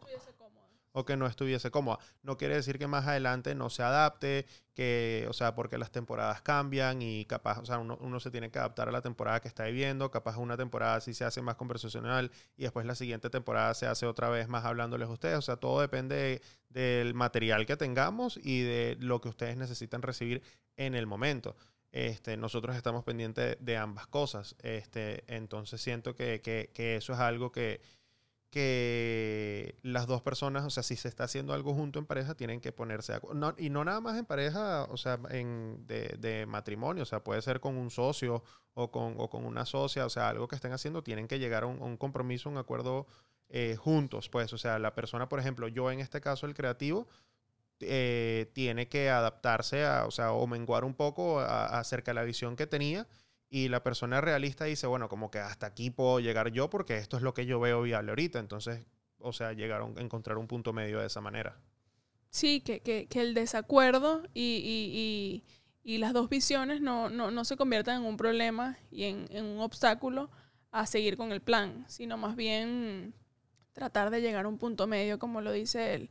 O 0.94 1.06
que 1.06 1.18
no 1.18 1.28
estuviese 1.28 1.70
cómoda. 1.72 2.00
No 2.22 2.38
quiere 2.38 2.56
decir 2.56 2.80
que 2.80 2.88
más 2.88 3.06
adelante 3.08 3.54
no 3.56 3.70
se 3.70 3.84
adapte, 3.84 4.46
que, 4.74 5.26
o 5.30 5.34
sea, 5.34 5.54
porque 5.56 5.78
las 5.78 5.92
temporadas 5.92 6.42
cambian 6.42 7.02
y 7.02 7.26
capaz, 7.26 7.60
o 7.60 7.66
sea, 7.66 7.78
uno, 7.80 7.98
uno 8.02 8.20
se 8.20 8.32
tiene 8.32 8.50
que 8.50 8.60
adaptar 8.60 8.90
a 8.90 8.92
la 8.92 9.02
temporada 9.02 9.40
que 9.42 9.48
está 9.48 9.66
viviendo, 9.66 10.10
capaz 10.12 10.38
una 10.38 10.56
temporada 10.58 11.02
sí 11.02 11.14
se 11.14 11.26
hace 11.26 11.42
más 11.42 11.56
conversacional 11.56 12.32
y 12.58 12.64
después 12.64 12.86
la 12.86 12.96
siguiente 12.96 13.30
temporada 13.30 13.74
se 13.74 13.86
hace 13.88 14.06
otra 14.06 14.30
vez 14.30 14.48
más 14.48 14.66
hablándoles 14.66 15.10
a 15.10 15.12
ustedes, 15.12 15.38
o 15.38 15.42
sea, 15.42 15.58
todo 15.58 15.82
depende 15.82 16.42
del 16.70 17.14
material 17.14 17.66
que 17.66 17.78
tengamos 17.78 18.40
y 18.42 18.62
de 18.62 18.98
lo 19.00 19.22
que 19.22 19.30
ustedes 19.30 19.58
necesitan 19.58 20.02
recibir 20.02 20.42
en 20.78 20.96
el 20.96 21.06
momento. 21.06 21.56
Este, 21.92 22.38
nosotros 22.38 22.76
estamos 22.76 23.04
pendientes 23.04 23.56
de 23.60 23.78
ambas 23.78 24.08
cosas. 24.08 24.56
Este, 24.64 25.24
entonces 25.28 25.80
siento 25.80 26.16
que, 26.16 26.42
que- 26.42 26.72
que 26.74 26.96
eso 26.96 27.14
es 27.14 27.20
algo 27.20 27.52
que, 27.52 27.82
que 28.54 29.76
las 29.82 30.08
dos 30.08 30.22
personas, 30.22 30.64
o 30.66 30.70
sea, 30.70 30.84
si 30.84 30.96
se 30.96 31.08
está 31.10 31.26
haciendo 31.26 31.54
algo 31.54 31.74
junto 31.74 32.00
en 32.00 32.06
pareja, 32.06 32.36
tienen 32.36 32.62
que 32.62 32.72
ponerse 32.72 33.12
de 33.14 33.18
acuerdo. 33.18 33.40
No- 33.40 33.56
y 33.58 33.70
no 33.70 33.84
nada 33.84 34.00
más 34.02 34.18
en 34.18 34.26
pareja, 34.26 34.86
o 34.86 34.98
sea, 34.98 35.20
en, 35.32 35.86
de, 35.88 36.16
de 36.20 36.46
matrimonio, 36.46 37.04
o 37.04 37.06
sea, 37.06 37.24
puede 37.24 37.42
ser 37.42 37.60
con 37.60 37.76
un 37.78 37.90
socio 37.92 38.44
o 38.76 38.92
con, 38.92 39.16
o 39.18 39.30
con 39.30 39.46
una 39.46 39.66
socia, 39.66 40.06
o 40.06 40.10
sea, 40.10 40.30
algo 40.30 40.48
que 40.48 40.56
estén 40.56 40.72
haciendo, 40.74 41.04
tienen 41.04 41.28
que 41.28 41.40
llegar 41.40 41.64
a 41.64 41.68
un, 41.68 41.80
a 41.82 41.86
un 41.86 41.98
compromiso, 41.98 42.50
un 42.50 42.58
acuerdo 42.58 43.08
eh, 43.50 43.76
juntos, 43.76 44.30
pues, 44.30 44.54
o 44.54 44.58
sea, 44.58 44.80
la 44.80 44.96
persona, 44.96 45.28
por 45.30 45.40
ejemplo, 45.40 45.68
yo 45.68 45.92
en 45.92 46.00
este 46.00 46.22
caso, 46.22 46.46
el 46.46 46.54
creativo, 46.54 47.08
eh, 47.80 48.50
tiene 48.54 48.88
que 48.88 49.10
adaptarse 49.10 49.86
a, 49.86 50.06
o 50.06 50.12
sea, 50.12 50.32
o 50.34 50.48
menguar 50.48 50.86
un 50.86 50.94
poco 50.94 51.40
acerca 51.42 52.12
de 52.12 52.16
la 52.16 52.24
visión 52.24 52.56
que 52.56 52.68
tenía. 52.68 53.08
Y 53.54 53.70
la 53.70 53.84
persona 53.84 54.20
realista 54.20 54.66
dice, 54.66 54.88
bueno, 54.88 55.08
como 55.10 55.30
que 55.30 55.38
hasta 55.38 55.68
aquí 55.68 55.92
puedo 55.92 56.20
llegar 56.20 56.52
yo 56.52 56.72
porque 56.72 56.98
esto 56.98 57.18
es 57.18 57.22
lo 57.22 57.36
que 57.36 57.46
yo 57.46 57.60
veo 57.60 57.84
viable 57.84 58.10
ahorita. 58.10 58.40
Entonces, 58.40 58.84
o 59.20 59.32
sea, 59.32 59.54
llegaron 59.54 59.96
a 59.96 60.02
encontrar 60.02 60.40
un 60.40 60.48
punto 60.48 60.74
medio 60.74 61.00
de 61.00 61.06
esa 61.06 61.22
manera. 61.22 61.56
Sí, 62.32 62.62
que, 62.62 62.80
que, 62.80 63.06
que 63.06 63.22
el 63.22 63.36
desacuerdo 63.36 64.24
y, 64.34 64.42
y, 64.42 65.44
y, 65.86 65.94
y 65.94 66.00
las 66.00 66.14
dos 66.14 66.30
visiones 66.30 66.82
no, 66.82 67.12
no, 67.12 67.30
no 67.30 67.46
se 67.46 67.56
conviertan 67.56 68.02
en 68.02 68.08
un 68.08 68.18
problema 68.18 68.76
y 68.90 69.04
en, 69.04 69.28
en 69.30 69.46
un 69.46 69.60
obstáculo 69.60 70.32
a 70.72 70.88
seguir 70.88 71.16
con 71.16 71.32
el 71.32 71.40
plan, 71.44 71.86
sino 71.88 72.18
más 72.18 72.36
bien 72.36 73.14
tratar 73.74 74.10
de 74.10 74.22
llegar 74.22 74.46
a 74.46 74.48
un 74.48 74.58
punto 74.58 74.88
medio, 74.88 75.20
como 75.20 75.42
lo 75.42 75.52
dice 75.52 75.94
él, 75.94 76.10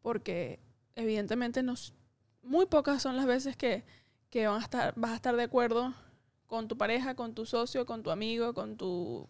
porque 0.00 0.60
evidentemente 0.94 1.64
nos, 1.64 1.92
muy 2.40 2.66
pocas 2.66 3.02
son 3.02 3.16
las 3.16 3.26
veces 3.26 3.56
que, 3.56 3.82
que 4.30 4.46
van 4.46 4.60
a 4.60 4.62
estar, 4.62 4.94
vas 4.94 5.10
a 5.10 5.16
estar 5.16 5.34
de 5.34 5.42
acuerdo 5.42 5.92
con 6.46 6.68
tu 6.68 6.76
pareja, 6.76 7.14
con 7.14 7.34
tu 7.34 7.46
socio, 7.46 7.86
con 7.86 8.02
tu 8.02 8.10
amigo, 8.10 8.54
con 8.54 8.76
tu, 8.76 9.28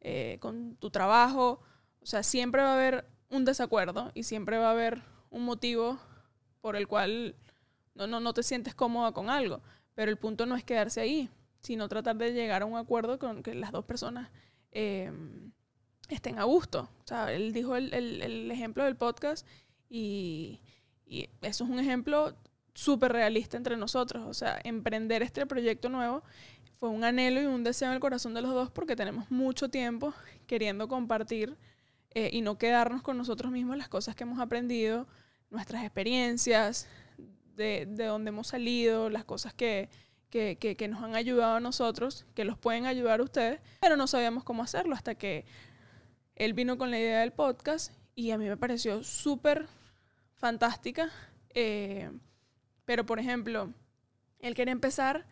eh, 0.00 0.38
con 0.40 0.76
tu 0.76 0.90
trabajo. 0.90 1.60
O 2.00 2.06
sea, 2.06 2.22
siempre 2.22 2.62
va 2.62 2.70
a 2.70 2.74
haber 2.74 3.06
un 3.30 3.44
desacuerdo 3.44 4.12
y 4.14 4.22
siempre 4.22 4.58
va 4.58 4.68
a 4.68 4.72
haber 4.72 5.02
un 5.30 5.44
motivo 5.44 5.98
por 6.60 6.76
el 6.76 6.86
cual 6.88 7.34
no, 7.94 8.06
no, 8.06 8.20
no 8.20 8.32
te 8.34 8.42
sientes 8.42 8.74
cómoda 8.74 9.12
con 9.12 9.30
algo. 9.30 9.60
Pero 9.94 10.10
el 10.10 10.18
punto 10.18 10.46
no 10.46 10.56
es 10.56 10.64
quedarse 10.64 11.00
ahí, 11.00 11.30
sino 11.60 11.88
tratar 11.88 12.16
de 12.16 12.32
llegar 12.32 12.62
a 12.62 12.66
un 12.66 12.76
acuerdo 12.76 13.18
con 13.18 13.42
que 13.42 13.54
las 13.54 13.72
dos 13.72 13.84
personas 13.84 14.30
eh, 14.72 15.10
estén 16.08 16.38
a 16.38 16.44
gusto. 16.44 16.88
O 17.02 17.06
sea, 17.06 17.32
él 17.32 17.52
dijo 17.52 17.76
el, 17.76 17.92
el- 17.94 18.22
el 18.22 18.50
ejemplo 18.50 18.84
del 18.84 18.96
podcast 18.96 19.46
y, 19.88 20.60
y 21.06 21.28
eso 21.42 21.64
es 21.64 21.70
un 21.70 21.78
ejemplo 21.78 22.34
súper 22.76 23.12
realista 23.12 23.56
entre 23.56 23.76
nosotros. 23.76 24.24
O 24.26 24.34
sea, 24.34 24.60
emprender 24.64 25.22
este 25.22 25.46
proyecto 25.46 25.88
nuevo 25.88 26.22
fue 26.78 26.90
un 26.90 27.04
anhelo 27.04 27.40
y 27.40 27.46
un 27.46 27.64
deseo 27.64 27.88
en 27.88 27.94
el 27.94 28.00
corazón 28.00 28.34
de 28.34 28.42
los 28.42 28.52
dos 28.52 28.70
porque 28.70 28.94
tenemos 28.96 29.30
mucho 29.30 29.70
tiempo 29.70 30.12
queriendo 30.46 30.86
compartir 30.88 31.56
eh, 32.14 32.30
y 32.32 32.42
no 32.42 32.58
quedarnos 32.58 33.02
con 33.02 33.16
nosotros 33.16 33.50
mismos 33.50 33.76
las 33.78 33.88
cosas 33.88 34.14
que 34.14 34.24
hemos 34.24 34.38
aprendido, 34.40 35.06
nuestras 35.50 35.82
experiencias, 35.84 36.86
de, 37.56 37.86
de 37.88 38.04
dónde 38.04 38.28
hemos 38.28 38.48
salido, 38.48 39.08
las 39.08 39.24
cosas 39.24 39.54
que, 39.54 39.88
que, 40.28 40.56
que- 40.58 40.88
nos 40.88 41.02
han 41.02 41.14
ayudado 41.14 41.56
a 41.56 41.60
nosotros, 41.60 42.26
que 42.34 42.44
los 42.44 42.58
pueden 42.58 42.84
ayudar 42.84 43.20
a 43.20 43.22
ustedes, 43.22 43.60
pero 43.80 43.96
no 43.96 44.06
sabíamos 44.06 44.44
cómo 44.44 44.62
hacerlo 44.62 44.94
hasta 44.94 45.14
que 45.14 45.46
él 46.34 46.52
vino 46.52 46.76
con 46.76 46.90
la 46.90 46.98
idea 46.98 47.20
del 47.20 47.32
podcast 47.32 47.92
y 48.14 48.32
a 48.32 48.38
mí 48.38 48.46
me 48.46 48.58
pareció 48.58 49.02
súper 49.02 49.66
fantástica. 50.34 51.10
eh, 51.54 52.10
pero, 52.86 53.04
por 53.04 53.18
ejemplo, 53.18 53.72
él 54.40 54.54
quería 54.54 54.72
empezar 54.72 55.26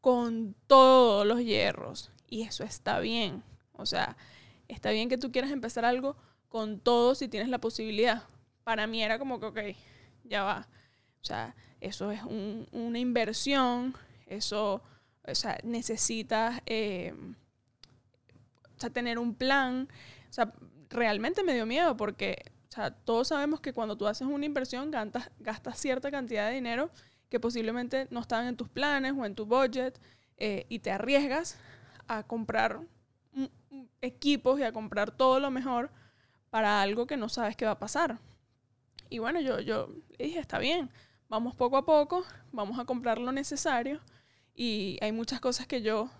con 0.00 0.56
todos 0.66 1.24
los 1.26 1.40
hierros 1.40 2.10
y 2.28 2.42
eso 2.42 2.64
está 2.64 2.98
bien. 2.98 3.42
O 3.74 3.86
sea, 3.86 4.16
está 4.68 4.90
bien 4.90 5.08
que 5.08 5.18
tú 5.18 5.30
quieras 5.30 5.52
empezar 5.52 5.84
algo 5.84 6.16
con 6.48 6.80
todo 6.80 7.14
si 7.14 7.28
tienes 7.28 7.48
la 7.48 7.58
posibilidad. 7.60 8.24
Para 8.64 8.86
mí 8.88 9.02
era 9.02 9.18
como 9.18 9.38
que, 9.40 9.46
ok, 9.46 9.58
ya 10.24 10.42
va. 10.42 10.66
O 11.22 11.24
sea, 11.24 11.54
eso 11.80 12.10
es 12.10 12.22
un- 12.24 12.66
una 12.72 12.98
inversión, 12.98 13.94
eso, 14.26 14.82
o 15.26 15.34
sea, 15.34 15.58
necesitas 15.64 16.60
eh, 16.66 17.14
o 18.76 18.80
sea, 18.80 18.90
tener 18.90 19.18
un 19.18 19.34
plan. 19.34 19.88
O 20.30 20.32
sea, 20.32 20.52
realmente 20.90 21.42
me 21.42 21.54
dio 21.54 21.66
miedo 21.66 21.96
porque, 21.96 22.44
o 22.74 22.76
sea, 22.76 22.90
todos 22.90 23.28
sabemos 23.28 23.60
que 23.60 23.72
cuando 23.72 23.96
tú 23.96 24.04
haces 24.08 24.26
una 24.26 24.46
inversión 24.46 24.90
gastas, 24.90 25.78
cierta 25.78 26.10
cantidad 26.10 26.48
de 26.48 26.56
dinero 26.56 26.90
que 27.28 27.38
posiblemente 27.38 28.08
no 28.10 28.18
estaban 28.18 28.48
en 28.48 28.56
tus 28.56 28.68
planes 28.68 29.12
o 29.16 29.24
en 29.24 29.36
tu 29.36 29.46
budget 29.46 30.00
eh, 30.38 30.66
y 30.68 30.80
te 30.80 30.90
arriesgas 30.90 31.56
a 32.08 32.24
comprar 32.24 32.80
equipos 34.00 34.58
y 34.58 34.64
a 34.64 34.72
comprar 34.72 35.12
todo 35.12 35.38
lo 35.38 35.52
mejor 35.52 35.92
para 36.50 36.82
algo 36.82 37.06
que 37.06 37.16
no 37.16 37.28
sabes 37.28 37.54
qué 37.54 37.64
va 37.64 37.70
a 37.70 37.78
pasar. 37.78 38.18
Y 39.08 39.20
bueno, 39.20 39.38
yo, 39.38 39.60
yo 39.60 39.94
le 40.18 40.24
dije, 40.24 40.40
está 40.40 40.58
bien, 40.58 40.90
vamos 41.28 41.54
poco 41.54 41.76
a 41.76 41.86
poco, 41.86 42.24
vamos 42.50 42.80
a 42.80 42.84
comprar 42.84 43.18
lo 43.18 43.30
necesario 43.30 44.00
y 44.52 44.98
hay 45.00 45.12
muchas 45.12 45.38
cosas 45.40 45.68
que 45.68 45.80
yo, 45.80 46.10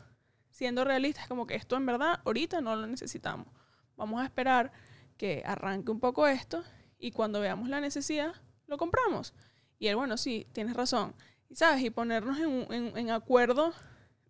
siendo 0.50 0.84
realista, 0.84 1.22
es 1.22 1.26
como 1.26 1.48
que 1.48 1.56
esto 1.56 1.74
en 1.74 1.84
verdad 1.84 2.20
ahorita 2.24 2.60
no 2.60 2.76
lo 2.76 2.86
necesitamos. 2.86 3.48
Vamos 3.96 4.20
a 4.20 4.24
esperar 4.24 4.70
que 5.16 5.42
arranque 5.44 5.90
un 5.90 6.00
poco 6.00 6.26
esto 6.26 6.62
y 6.98 7.10
cuando 7.10 7.40
veamos 7.40 7.68
la 7.68 7.80
necesidad, 7.80 8.34
lo 8.66 8.76
compramos. 8.76 9.34
Y 9.78 9.88
él, 9.88 9.96
bueno, 9.96 10.16
sí, 10.16 10.46
tienes 10.52 10.74
razón. 10.74 11.14
Y 11.48 11.56
sabes, 11.56 11.82
y 11.82 11.90
ponernos 11.90 12.38
en, 12.38 12.96
en 12.96 13.10
acuerdo 13.10 13.72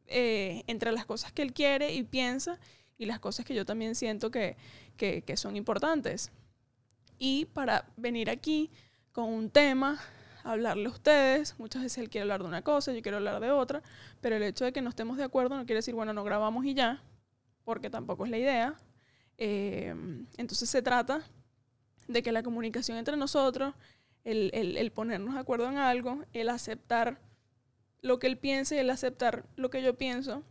eh, 0.06 0.64
entre 0.66 0.92
las 0.92 1.06
cosas 1.06 1.32
que 1.32 1.42
él 1.42 1.52
quiere 1.54 1.94
y 1.94 2.02
piensa 2.02 2.58
y 2.98 3.06
las 3.06 3.20
cosas 3.20 3.46
que 3.46 3.54
yo 3.54 3.64
también 3.64 3.94
siento 3.94 4.30
que, 4.30 4.56
que, 4.96 5.22
que 5.22 5.36
son 5.36 5.56
importantes. 5.56 6.30
Y 7.18 7.46
para 7.46 7.86
venir 7.96 8.28
aquí 8.28 8.70
con 9.12 9.32
un 9.32 9.50
tema, 9.50 9.98
hablarle 10.42 10.86
a 10.86 10.90
ustedes, 10.90 11.58
muchas 11.58 11.82
veces 11.82 11.98
él 11.98 12.10
quiere 12.10 12.22
hablar 12.22 12.42
de 12.42 12.48
una 12.48 12.62
cosa, 12.62 12.92
yo 12.92 13.00
quiero 13.00 13.16
hablar 13.16 13.40
de 13.40 13.50
otra, 13.50 13.82
pero 14.20 14.36
el 14.36 14.42
hecho 14.42 14.64
de 14.64 14.72
que 14.72 14.82
no 14.82 14.90
estemos 14.90 15.16
de 15.16 15.24
acuerdo 15.24 15.56
no 15.56 15.64
quiere 15.64 15.78
decir, 15.78 15.94
bueno, 15.94 16.12
no 16.12 16.22
grabamos 16.22 16.64
y 16.66 16.74
ya, 16.74 17.02
porque 17.64 17.88
tampoco 17.88 18.24
es 18.24 18.30
la 18.30 18.38
idea. 18.38 18.74
Eh, 19.38 19.94
entonces 20.36 20.70
se 20.70 20.82
trata 20.82 21.22
de 22.08 22.22
que 22.22 22.32
la 22.32 22.42
comunicación 22.42 22.98
entre 22.98 23.16
nosotros, 23.16 23.74
el, 24.24 24.50
el- 24.54 24.92
ponernos 24.92 25.34
de 25.34 25.40
acuerdo 25.40 25.68
en 25.70 25.78
algo, 25.78 26.24
el 26.32 26.48
aceptar 26.50 27.20
lo 28.02 28.18
que 28.18 28.28
él 28.28 28.38
piensa 28.38 28.74
y 28.76 28.78
el 28.78 28.90
aceptar 28.90 29.46
lo 29.56 29.70
que 29.70 29.82
yo 29.82 29.96
pienso, 29.96 30.44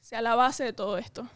sea 0.00 0.22
la 0.22 0.34
base 0.34 0.64
de 0.64 0.72
todo 0.72 0.98
esto. 0.98 1.28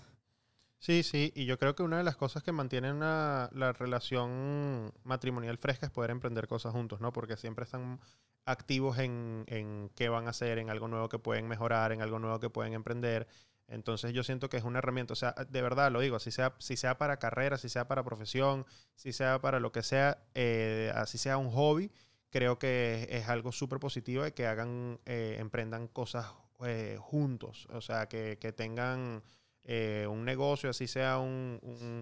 Sí, 0.79 1.03
sí, 1.03 1.33
y 1.35 1.47
yo 1.47 1.59
creo 1.59 1.75
que 1.75 1.83
una 1.83 1.97
de 1.99 2.05
las 2.05 2.17
cosas 2.17 2.43
que 2.43 2.53
mantienen 2.53 3.01
la 3.01 3.49
relación 3.79 4.93
matrimonial 5.03 5.57
fresca 5.57 5.87
es 5.87 5.93
poder 5.93 6.11
emprender 6.11 6.47
cosas 6.47 6.73
juntos, 6.73 7.01
¿no? 7.01 7.11
Porque 7.13 7.37
siempre 7.39 7.65
están 7.65 8.01
activos 8.45 8.99
en, 8.99 9.45
en 9.49 9.91
qué 9.95 10.11
van 10.11 10.27
a 10.27 10.31
hacer, 10.31 10.59
en 10.59 10.69
algo 10.69 10.87
nuevo 10.89 11.09
que 11.09 11.19
pueden 11.19 11.49
mejorar, 11.49 11.93
en 11.93 12.03
algo 12.03 12.19
nuevo 12.19 12.39
que 12.39 12.51
pueden 12.51 12.75
emprender. 12.75 13.27
Entonces 13.69 14.13
yo 14.13 14.23
siento 14.23 14.49
que 14.49 14.57
es 14.57 14.65
una 14.65 14.79
herramienta, 14.79 15.15
o 15.15 15.17
sea, 15.17 15.35
de 15.49 15.63
verdad 15.63 15.91
lo 15.91 16.01
digo, 16.01 16.19
si 16.19 16.31
sea, 16.31 16.55
si 16.59 16.77
sea 16.77 16.99
para 16.99 17.19
carrera, 17.19 17.57
si 17.57 17.69
sea 17.69 17.89
para 17.89 18.05
profesión, 18.05 18.67
si 18.95 19.13
sea 19.13 19.41
para 19.41 19.59
lo 19.59 19.73
que 19.73 19.83
sea, 19.83 20.19
eh, 20.35 20.93
así 20.95 21.17
sea 21.19 21.39
un 21.39 21.51
hobby, 21.51 21.91
creo 22.31 22.59
que 22.59 23.09
es 23.11 23.29
algo 23.29 23.53
súper 23.53 23.79
positivo 23.79 24.23
de 24.23 24.35
que 24.35 24.47
hagan, 24.47 25.01
eh, 25.07 25.37
emprendan 25.39 25.89
cosas 25.89 26.27
eh, 26.65 26.99
juntos, 27.01 27.67
o 27.73 27.81
sea, 27.81 28.07
que, 28.07 28.39
que 28.39 28.53
tengan 28.53 29.23
eh, 29.65 30.07
un 30.11 30.25
negocio, 30.25 30.71
así 30.71 30.87
sea 30.87 31.19
un, 31.19 31.59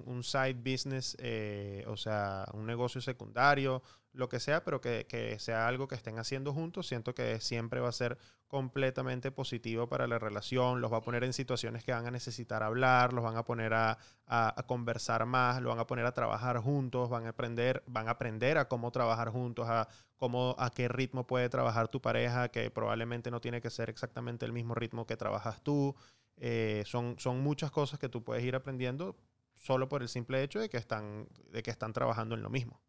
un- 0.06 0.22
side 0.22 0.54
business, 0.54 1.16
eh, 1.20 1.84
o 1.88 1.96
sea, 1.96 2.46
un 2.54 2.66
negocio 2.66 3.00
secundario, 3.00 3.82
lo 4.12 4.28
que 4.28 4.40
sea, 4.40 4.62
pero 4.64 4.80
que, 4.80 5.06
que 5.08 5.38
sea 5.38 5.66
algo 5.68 5.88
que 5.88 5.94
estén 5.94 6.18
haciendo 6.18 6.52
juntos, 6.52 6.86
siento 6.86 7.14
que 7.14 7.40
siempre 7.40 7.80
va 7.80 7.88
a 7.88 7.92
ser 7.92 8.18
completamente 8.46 9.30
positivo 9.32 9.88
para 9.88 10.06
la 10.06 10.18
relación, 10.18 10.80
los 10.82 10.92
va 10.92 10.98
a 10.98 11.00
poner 11.00 11.24
en 11.24 11.32
situaciones 11.32 11.82
que 11.84 11.92
van 11.92 12.06
a 12.06 12.10
necesitar 12.10 12.62
hablar, 12.62 13.12
los 13.14 13.24
van 13.24 13.36
a 13.36 13.44
poner 13.44 13.72
a, 13.74 13.98
a- 14.26 14.62
conversar 14.66 15.24
más, 15.26 15.62
los 15.62 15.70
van 15.72 15.80
a 15.80 15.86
poner 15.86 16.04
a 16.06 16.12
trabajar 16.12 16.58
juntos, 16.58 17.08
van 17.08 17.26
a 17.26 17.30
aprender, 17.30 17.82
van 17.86 18.08
a 18.08 18.12
aprender 18.12 18.58
a 18.58 18.68
cómo 18.68 18.90
trabajar 18.92 19.30
juntos, 19.30 19.66
a 19.68 19.88
cómo, 20.16 20.54
a 20.58 20.70
qué 20.70 20.88
ritmo 20.88 21.26
puede 21.26 21.48
trabajar 21.48 21.88
tu 21.88 22.00
pareja, 22.02 22.48
que 22.50 22.70
probablemente 22.70 23.30
no 23.30 23.40
tiene 23.40 23.60
que 23.62 23.70
ser 23.70 23.88
exactamente 23.90 24.44
el 24.46 24.52
mismo 24.52 24.74
ritmo 24.74 25.06
que 25.06 25.16
trabajas 25.16 25.62
tú. 25.62 25.94
Eh, 26.36 26.82
son, 26.86 27.16
son 27.18 27.40
muchas 27.40 27.70
cosas 27.70 27.98
que 27.98 28.08
tú 28.08 28.22
puedes 28.24 28.44
ir 28.44 28.54
aprendiendo 28.54 29.16
solo 29.54 29.88
por 29.88 30.02
el 30.02 30.08
simple 30.08 30.42
hecho 30.42 30.58
de 30.58 30.68
que 30.68 30.76
están, 30.76 31.28
de 31.50 31.62
que 31.62 31.70
están 31.70 31.92
trabajando 31.92 32.34
en 32.34 32.42
lo 32.42 32.50
mismo. 32.50 32.80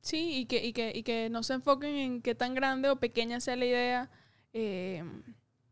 Sí, 0.00 0.38
y 0.38 0.46
que, 0.46 0.64
y 0.64 0.72
que, 0.72 0.92
y 0.94 1.04
que 1.04 1.30
no 1.30 1.44
se 1.44 1.54
enfoquen 1.54 1.94
en 1.94 2.22
qué 2.22 2.34
tan 2.34 2.54
grande 2.54 2.90
o 2.90 2.96
pequeña 2.96 3.38
sea 3.38 3.54
la 3.54 3.66
idea, 3.66 4.10
eh, 4.52 5.04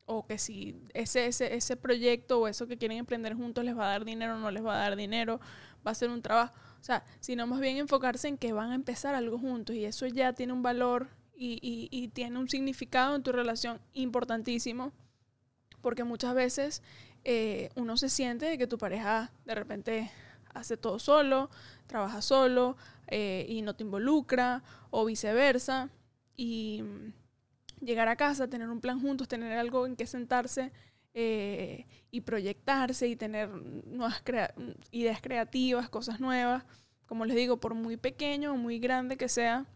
o 0.07 0.27
que 0.27 0.39
si 0.39 0.77
ese, 0.95 1.27
ese, 1.27 1.55
ese 1.55 1.77
proyecto 1.77 2.41
o 2.41 2.49
eso 2.49 2.67
que 2.67 2.79
quieren 2.79 2.99
emprender 2.99 3.35
juntos 3.35 3.65
les 3.65 3.77
va 3.77 3.87
a 3.87 3.91
dar 3.91 4.05
dinero 4.05 4.37
o 4.37 4.39
no 4.39 4.51
les 4.51 4.65
va 4.65 4.77
a 4.77 4.89
dar 4.89 4.97
dinero, 4.97 5.41
va 5.87 5.91
a 5.91 5.95
ser 5.95 6.11
un 6.11 6.23
trabajo. 6.23 6.55
O 6.81 6.83
sea, 6.83 7.05
sino 7.21 7.47
más 7.47 7.61
bien 7.61 7.77
enfocarse 7.77 8.29
en 8.29 8.39
que 8.39 8.53
van 8.53 8.71
a 8.71 8.75
empezar 8.75 9.15
algo 9.15 9.39
juntos 9.39 9.77
y 9.77 9.85
eso 9.85 10.07
ya 10.07 10.33
tiene 10.33 10.53
un 10.53 10.63
valor 10.63 11.09
y, 11.35 11.59
y, 11.63 11.89
y 11.91 12.09
tiene 12.09 12.39
un 12.39 12.49
significado 12.49 13.17
en 13.17 13.23
tu 13.23 13.33
relación 13.33 13.81
importantísimo, 13.93 14.93
porque 15.83 16.05
muchas 16.05 16.35
veces 16.35 16.83
eh, 17.25 17.71
uno 17.75 17.97
se 17.97 18.09
siente 18.09 18.59
que 18.59 18.67
tu 18.67 18.79
pareja 18.79 19.31
de 19.45 19.55
repente 19.55 20.11
hace 20.55 20.77
todo 20.77 20.99
solo, 20.99 21.51
trabaja 21.87 22.23
solo, 22.23 22.77
eh, 23.07 23.47
y 23.49 23.63
no 23.63 23.75
te 23.75 23.85
involucra, 23.85 24.63
o 24.91 25.05
viceversa. 25.05 25.91
Y 26.37 26.83
mm, 26.83 27.85
llegar 27.85 28.09
a 28.09 28.17
casa, 28.17 28.49
tener 28.49 28.69
un 28.69 28.81
plan 28.81 29.01
juntos, 29.01 29.29
tener 29.29 29.57
algo 29.59 29.87
en 29.87 29.97
que 29.97 30.07
sentarse 30.07 30.73
eh, 31.15 31.87
y 32.11 32.21
proyectarse 32.23 33.09
y 33.09 33.17
tener 33.17 33.49
nuevas 33.49 34.23
crea- 34.23 34.55
ideas 34.91 35.21
creativas, 35.21 35.89
cosas 35.89 36.21
nuevas. 36.21 36.65
Como 37.07 37.25
les 37.25 37.37
digo, 37.37 37.59
por 37.59 37.75
muy 37.75 37.97
pequeño 37.97 38.53
o 38.53 38.57
muy 38.57 38.79
grande 38.79 39.17
que 39.17 39.29
sea, 39.29 39.67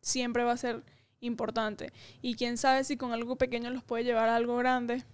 siempre 0.00 0.44
va 0.44 0.52
a 0.52 0.56
ser 0.56 0.82
importante. 1.20 1.92
Y 2.20 2.34
quién 2.34 2.56
sabe 2.58 2.84
si 2.84 2.96
con 2.96 3.12
algo 3.12 3.36
pequeño 3.36 3.70
los 3.70 3.84
puede 3.84 4.04
llevar 4.04 4.28
a 4.28 4.36
algo 4.36 4.56
grande, 4.56 5.04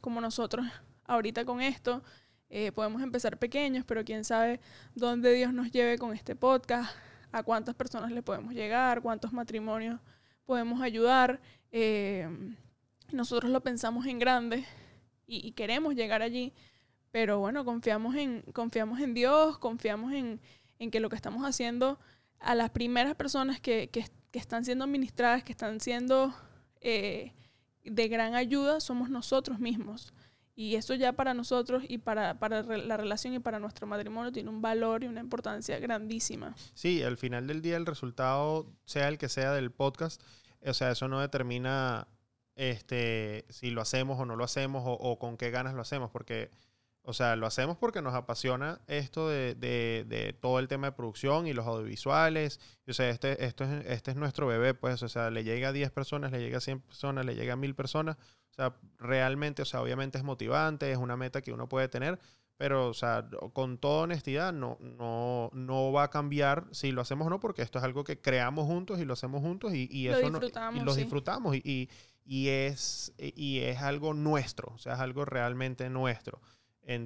como 0.00 0.20
nosotros 0.20 0.66
ahorita 1.04 1.44
con 1.44 1.60
esto. 1.60 2.02
Eh, 2.50 2.72
podemos 2.72 3.02
empezar 3.02 3.38
pequeños, 3.38 3.84
pero 3.86 4.04
quién 4.04 4.24
sabe 4.24 4.60
dónde 4.94 5.32
Dios 5.34 5.52
nos 5.52 5.70
lleve 5.70 5.98
con 5.98 6.14
este 6.14 6.34
podcast, 6.34 6.90
a 7.30 7.42
cuántas 7.42 7.74
personas 7.74 8.10
le 8.10 8.22
podemos 8.22 8.54
llegar, 8.54 9.02
cuántos 9.02 9.32
matrimonios 9.32 10.00
podemos 10.46 10.80
ayudar. 10.80 11.40
Eh, 11.72 12.26
nosotros 13.12 13.50
lo 13.50 13.60
pensamos 13.62 14.06
en 14.06 14.18
grande 14.18 14.64
y, 15.26 15.52
queremos 15.52 15.94
llegar 15.94 16.22
allí, 16.22 16.54
pero 17.10 17.38
bueno, 17.38 17.64
confiamos 17.66 18.14
en, 18.14 18.42
confiamos 18.54 19.00
en 19.00 19.12
Dios, 19.12 19.58
confiamos 19.58 20.12
en, 20.14 20.40
en 20.78 20.90
que 20.90 21.00
lo 21.00 21.10
que 21.10 21.16
estamos 21.16 21.44
haciendo 21.44 21.98
a 22.40 22.54
las 22.54 22.70
primeras 22.70 23.14
personas 23.14 23.60
que, 23.60 23.88
que- 23.90 24.06
que 24.30 24.38
están 24.38 24.64
siendo 24.64 24.86
ministradas, 24.86 25.42
que 25.42 25.52
están 25.52 25.80
siendo 25.80 26.34
eh, 26.80 27.32
de 27.90 28.08
gran 28.08 28.34
ayuda, 28.34 28.80
somos 28.80 29.10
nosotros 29.10 29.58
mismos. 29.58 30.12
Y 30.54 30.74
eso 30.74 30.94
ya 30.94 31.12
para 31.12 31.34
nosotros 31.34 31.84
y 31.86 31.98
para, 31.98 32.40
para 32.40 32.62
la 32.62 32.96
relación 32.96 33.32
y 33.32 33.38
para 33.38 33.60
nuestro 33.60 33.86
matrimonio 33.86 34.32
tiene 34.32 34.50
un 34.50 34.60
valor 34.60 35.04
y 35.04 35.06
una 35.06 35.20
importancia 35.20 35.78
grandísima. 35.78 36.56
Sí, 36.74 37.00
al 37.02 37.16
final 37.16 37.46
del 37.46 37.62
día 37.62 37.76
el 37.76 37.86
resultado, 37.86 38.66
sea 38.84 39.08
el 39.08 39.18
que 39.18 39.28
sea 39.28 39.52
del 39.52 39.70
podcast, 39.70 40.20
o 40.66 40.74
sea, 40.74 40.90
eso 40.90 41.06
no 41.06 41.20
determina 41.20 42.08
este, 42.56 43.44
si 43.50 43.70
lo 43.70 43.80
hacemos 43.80 44.18
o 44.18 44.26
no 44.26 44.34
lo 44.34 44.42
hacemos 44.42 44.82
o 44.84 45.18
con 45.20 45.36
qué 45.36 45.50
ganas 45.52 45.74
lo 45.74 45.82
hacemos, 45.82 46.10
porque, 46.10 46.50
o 47.08 47.14
sea, 47.14 47.36
lo 47.36 47.46
hacemos 47.46 47.78
porque 47.78 48.02
nos 48.02 48.14
apasiona 48.14 48.80
esto 48.86 49.28
de, 49.28 49.54
de- 49.54 50.04
de 50.06 50.34
todo 50.34 50.58
el 50.58 50.68
tema 50.68 50.88
de 50.88 50.92
producción 50.92 51.46
y 51.46 51.54
los 51.54 51.66
audiovisuales. 51.66 52.60
O 52.86 52.92
sea, 52.92 53.08
este, 53.08 53.44
esto 53.46 53.64
es, 53.64 53.86
este 53.86 54.10
es 54.10 54.16
nuestro 54.18 54.46
bebé, 54.46 54.74
pues, 54.74 55.02
o 55.02 55.08
sea, 55.08 55.30
le 55.30 55.42
llega 55.42 55.68
a 55.68 55.72
10 55.72 55.90
personas, 55.90 56.30
le 56.32 56.40
llega 56.40 56.58
a 56.58 56.60
100 56.60 56.80
personas, 56.80 57.24
le 57.24 57.34
llega 57.34 57.54
a 57.54 57.56
1000 57.56 57.74
personas. 57.74 58.16
O 58.50 58.54
sea, 58.54 58.74
realmente, 58.98 59.62
o 59.62 59.64
sea, 59.64 59.80
obviamente 59.80 60.18
es 60.18 60.24
motivante, 60.24 60.90
es 60.92 60.98
una 60.98 61.16
meta 61.16 61.40
que 61.40 61.52
uno 61.52 61.68
puede 61.68 61.88
tener, 61.88 62.18
pero, 62.56 62.88
o 62.88 62.94
sea, 62.94 63.24
con 63.52 63.78
toda 63.78 64.02
honestidad, 64.02 64.52
no, 64.52 64.76
no, 64.80 65.48
no 65.52 65.92
va 65.92 66.02
a 66.04 66.10
cambiar 66.10 66.66
si 66.72 66.90
lo 66.92 67.00
hacemos 67.00 67.28
o 67.28 67.30
no, 67.30 67.40
porque 67.40 67.62
esto 67.62 67.78
es 67.78 67.84
algo 67.84 68.04
que 68.04 68.20
creamos 68.20 68.66
juntos 68.66 68.98
y 69.00 69.04
lo 69.04 69.12
hacemos 69.14 69.40
juntos 69.42 69.72
y, 69.74 69.88
y 69.90 70.08
Lo 70.08 70.16
eso 70.16 70.30
no- 70.30 70.38
disfrutamos, 70.40 70.82
y 70.82 70.84
lo 70.84 70.92
sí. 70.92 71.00
disfrutamos 71.02 71.56
y, 71.56 71.62
y, 71.64 71.88
y 72.24 72.48
es, 72.48 73.14
y 73.16 73.60
es 73.60 73.78
algo 73.80 74.12
nuestro, 74.12 74.72
o 74.74 74.78
sea, 74.78 74.94
es 74.94 75.00
algo 75.00 75.24
realmente 75.24 75.88
nuestro. 75.88 76.40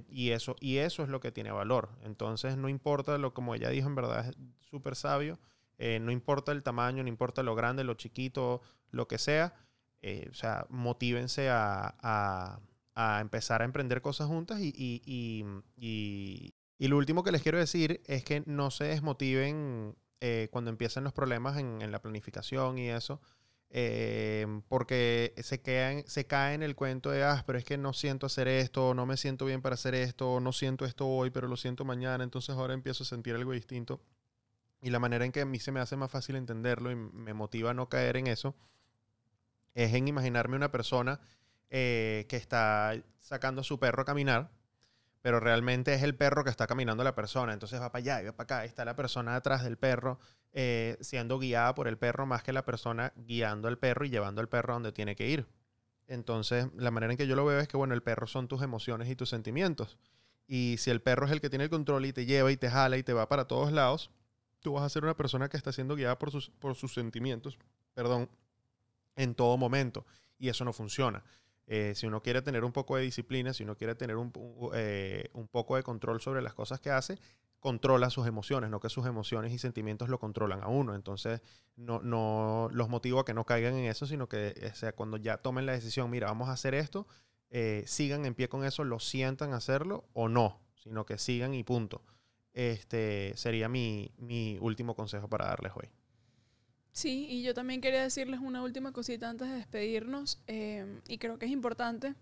Y, 0.09 0.31
eso, 0.31 0.55
y 0.61 0.79
eso 0.79 1.03
es 1.03 1.09
lo 1.09 1.21
que 1.21 1.33
tiene 1.33 1.51
valor. 1.51 1.91
Entonces, 2.03 2.57
no 2.57 2.69
importa 2.69 3.19
lo, 3.19 3.35
como 3.35 3.55
ella 3.55 3.69
dijo, 3.71 3.89
en 3.89 3.97
verdad 3.97 4.29
es 4.29 4.37
súper 4.61 4.95
sabio, 4.95 5.41
eh, 5.79 5.99
no 6.01 6.13
importa 6.13 6.53
el 6.53 6.63
tamaño, 6.63 7.03
no 7.03 7.09
importa 7.09 7.43
lo 7.43 7.55
grande, 7.57 7.83
lo 7.83 7.95
chiquito, 7.95 8.63
lo 8.93 9.09
que 9.09 9.19
sea, 9.19 9.55
eh, 10.01 10.29
o 10.31 10.35
sea, 10.35 10.67
motívense 10.71 11.51
a, 11.51 11.97
a- 12.95 13.21
empezar 13.21 13.63
a 13.63 13.65
emprender 13.65 14.03
cosas 14.03 14.29
juntas 14.29 14.61
y, 14.61 14.69
y, 14.77 15.03
y, 15.07 15.45
y- 15.77 16.55
y 16.79 16.89
lo 16.89 16.97
último 16.99 17.23
que 17.25 17.33
les 17.33 17.43
quiero 17.43 17.59
decir 17.59 18.03
es 18.07 18.25
que 18.25 18.43
no 18.47 18.71
se 18.71 18.85
desmotiven 18.85 19.97
eh, 20.21 20.49
cuando 20.53 20.71
empiezan 20.71 21.05
los 21.05 21.13
problemas 21.13 21.57
en, 21.59 21.81
en 21.83 21.91
la 21.91 22.03
planificación 22.03 22.79
y 22.79 22.91
eso, 22.91 23.21
eh, 23.75 24.47
porque 24.69 25.35
se, 25.39 25.63
quedan, 25.63 26.05
se 26.07 26.27
cae 26.27 26.55
en 26.55 26.63
el 26.63 26.77
cuento 26.77 27.11
de, 27.11 27.25
ah, 27.25 27.43
pero 27.47 27.59
es 27.59 27.65
que 27.65 27.79
no 27.79 27.95
siento 27.95 28.27
hacer 28.27 28.47
esto, 28.47 28.95
no 28.95 29.07
me 29.07 29.17
siento 29.17 29.47
bien 29.47 29.63
para 29.63 29.75
hacer 29.75 29.95
esto, 29.95 30.41
no 30.41 30.53
siento 30.53 30.85
esto 30.85 31.09
hoy, 31.09 31.31
pero 31.31 31.49
lo 31.49 31.57
siento 31.57 31.85
mañana, 31.85 32.23
entonces 32.23 32.55
ahora 32.55 32.75
empiezo 32.75 33.03
a 33.03 33.07
sentir 33.07 33.35
algo 33.35 33.53
distinto. 33.53 34.03
Y 34.83 34.91
la 34.91 34.99
manera 34.99 35.25
en 35.25 35.33
que 35.33 35.41
a 35.41 35.47
mí 35.47 35.59
se 35.59 35.73
me 35.73 35.81
hace 35.81 35.97
más 35.97 36.11
fácil 36.11 36.37
entenderlo 36.37 36.91
y 36.91 36.97
me 36.97 37.33
motiva 37.35 37.71
a 37.71 37.75
no 37.75 37.89
caer 37.89 38.17
en 38.19 38.27
eso 38.27 38.55
es 39.75 39.95
en 39.95 40.09
imaginarme 40.09 40.57
una 40.57 40.71
persona 40.71 41.21
eh, 41.71 42.27
que 42.29 42.37
está 42.37 42.95
sacando 43.21 43.63
a 43.63 43.65
su 43.65 43.79
perro 43.79 44.03
a 44.03 44.05
caminar, 44.05 44.51
pero 45.23 45.39
realmente 45.41 45.95
es 45.95 46.03
el 46.03 46.17
perro 46.17 46.45
que 46.45 46.51
está 46.51 46.67
caminando 46.67 47.05
la 47.05 47.15
persona. 47.15 47.53
Entonces 47.53 47.81
va 47.81 47.91
para 47.91 48.01
allá 48.01 48.23
y 48.23 48.27
va 48.27 48.33
para 48.33 48.59
acá. 48.59 48.65
y 48.67 48.69
Está 48.69 48.85
la 48.85 48.97
persona 48.97 49.37
atrás 49.37 49.63
del 49.63 49.79
perro 49.79 50.19
eh, 50.53 50.99
siendo 51.01 51.39
guiada 51.39 51.75
por 51.75 51.89
el 51.89 51.97
perro 51.97 52.27
más 52.27 52.43
que 52.43 52.53
la 52.53 52.65
persona 52.65 53.13
guiando 53.17 53.69
al 53.69 53.79
perro 53.79 54.05
y 54.05 54.11
llevando 54.11 54.41
al 54.41 54.49
perro 54.49 54.73
a 54.73 54.75
donde 54.75 54.93
tiene 54.93 55.15
que 55.15 55.29
ir. 55.29 55.47
Entonces, 56.09 56.67
la 56.77 56.91
manera 56.91 57.13
en 57.13 57.17
que 57.17 57.27
yo 57.27 57.37
lo 57.37 57.45
veo 57.45 57.61
es 57.61 57.69
que, 57.69 57.77
bueno, 57.77 57.95
el 57.95 58.03
perro 58.03 58.27
son 58.27 58.49
tus 58.49 58.63
emociones 58.63 59.09
y 59.09 59.17
tus 59.17 59.31
sentimientos. 59.31 59.97
Y 60.47 60.77
si 60.79 60.91
el 60.91 61.01
perro 61.01 61.27
es 61.27 61.33
el 61.33 61.41
que 61.41 61.49
tiene 61.49 61.65
el 61.65 61.71
control 61.71 62.05
y 62.05 62.13
te 62.13 62.27
lleva 62.27 62.51
y 62.51 62.57
te 62.57 62.69
jala 62.69 62.99
y 62.99 63.03
te 63.03 63.13
va 63.13 63.29
para 63.29 63.47
todos 63.47 63.73
lados, 63.73 64.11
tú 64.61 64.75
vas 64.75 64.83
a 64.83 64.89
ser 64.89 65.05
una 65.05 65.17
persona 65.17 65.49
que 65.49 65.57
está 65.57 65.73
siendo 65.73 65.95
guiada 65.95 66.19
por 66.19 66.31
sus, 66.31 66.51
por 66.51 66.75
sus 66.75 66.93
sentimientos, 66.93 67.59
perdón, 67.95 68.29
en 69.17 69.35
todo 69.35 69.57
momento. 69.57 70.05
Y 70.39 70.49
eso 70.49 70.65
no 70.65 70.73
funciona. 70.73 71.23
Eh, 71.67 71.93
si 71.95 72.07
uno 72.07 72.23
quiere 72.23 72.43
tener 72.43 72.65
un 72.65 72.73
poco 72.73 72.97
de 72.97 73.03
disciplina, 73.03 73.53
si 73.53 73.63
uno 73.63 73.77
quiere 73.77 73.95
tener 73.95 74.17
eh, 74.75 75.31
un 75.33 75.49
poco 75.49 75.77
de 75.77 75.83
control 75.83 76.21
sobre 76.21 76.43
las 76.43 76.55
cosas 76.55 76.81
que 76.81 76.91
hace, 76.91 77.19
controla 77.61 78.11
sus 78.11 78.27
emociones, 78.27 78.71
no 78.71 78.81
que 78.81 78.89
sus 78.89 79.07
emociones 79.07 79.53
y 79.53 79.59
sentimientos 79.59 80.09
lo 80.09 80.19
controlan 80.19 80.63
a 80.63 80.69
uno. 80.69 80.95
Entonces, 80.95 81.41
no, 81.77 82.01
no 82.03 82.69
los 82.73 82.89
motivo 82.89 83.21
a 83.21 83.25
que 83.25 83.35
no 83.35 83.45
caigan 83.45 83.75
en 83.75 83.87
eso, 83.87 84.07
sino 84.07 84.29
que 84.29 84.55
eh, 84.57 84.73
sea, 84.75 84.93
cuando 84.93 85.17
ya 85.17 85.39
tomen 85.39 85.67
la 85.67 85.73
decisión, 85.73 86.11
mira, 86.11 86.27
vamos 86.27 86.49
a 86.49 86.53
hacer 86.53 86.75
esto, 86.75 87.07
sigan 87.85 88.25
en 88.25 88.35
pie 88.35 88.49
con 88.49 88.65
eso, 88.65 88.83
lo 88.83 88.99
sientan 88.99 89.53
hacerlo 89.53 90.05
o 90.15 90.29
no, 90.29 90.59
sino 90.75 91.05
que 91.05 91.19
sigan 91.19 91.53
y 91.55 91.63
punto. 91.65 92.03
este, 92.55 93.33
sería 93.37 93.69
mi, 93.69 94.13
mi 94.19 94.59
último 94.61 94.95
consejo 94.95 95.29
para 95.29 95.47
darles 95.47 95.73
hoy. 95.75 95.91
Sí, 96.93 97.27
y 97.31 97.43
yo 97.43 97.55
también 97.55 97.81
quería 97.81 98.03
decirles 98.03 98.41
una 98.41 98.63
última 98.63 98.93
cosita 98.93 99.29
antes 99.31 99.49
de 99.49 99.57
despedirnos, 99.57 100.43
eh, 100.47 101.01
y 101.09 101.19
creo 101.19 101.39
que 101.39 101.47
es 101.47 101.53
importante 101.53 102.15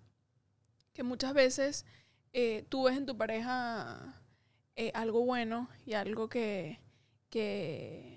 que 0.92 1.02
muchas 1.02 1.34
veces 1.34 1.84
eh, 2.32 2.64
tú 2.68 2.84
ves 2.84 2.96
en 2.96 3.06
tu 3.06 3.16
pareja 3.16 4.22
eh, 4.76 4.92
algo 4.94 5.24
bueno 5.24 5.68
y 5.86 5.94
algo 5.94 6.28
que, 6.28 6.78
que 7.30 8.16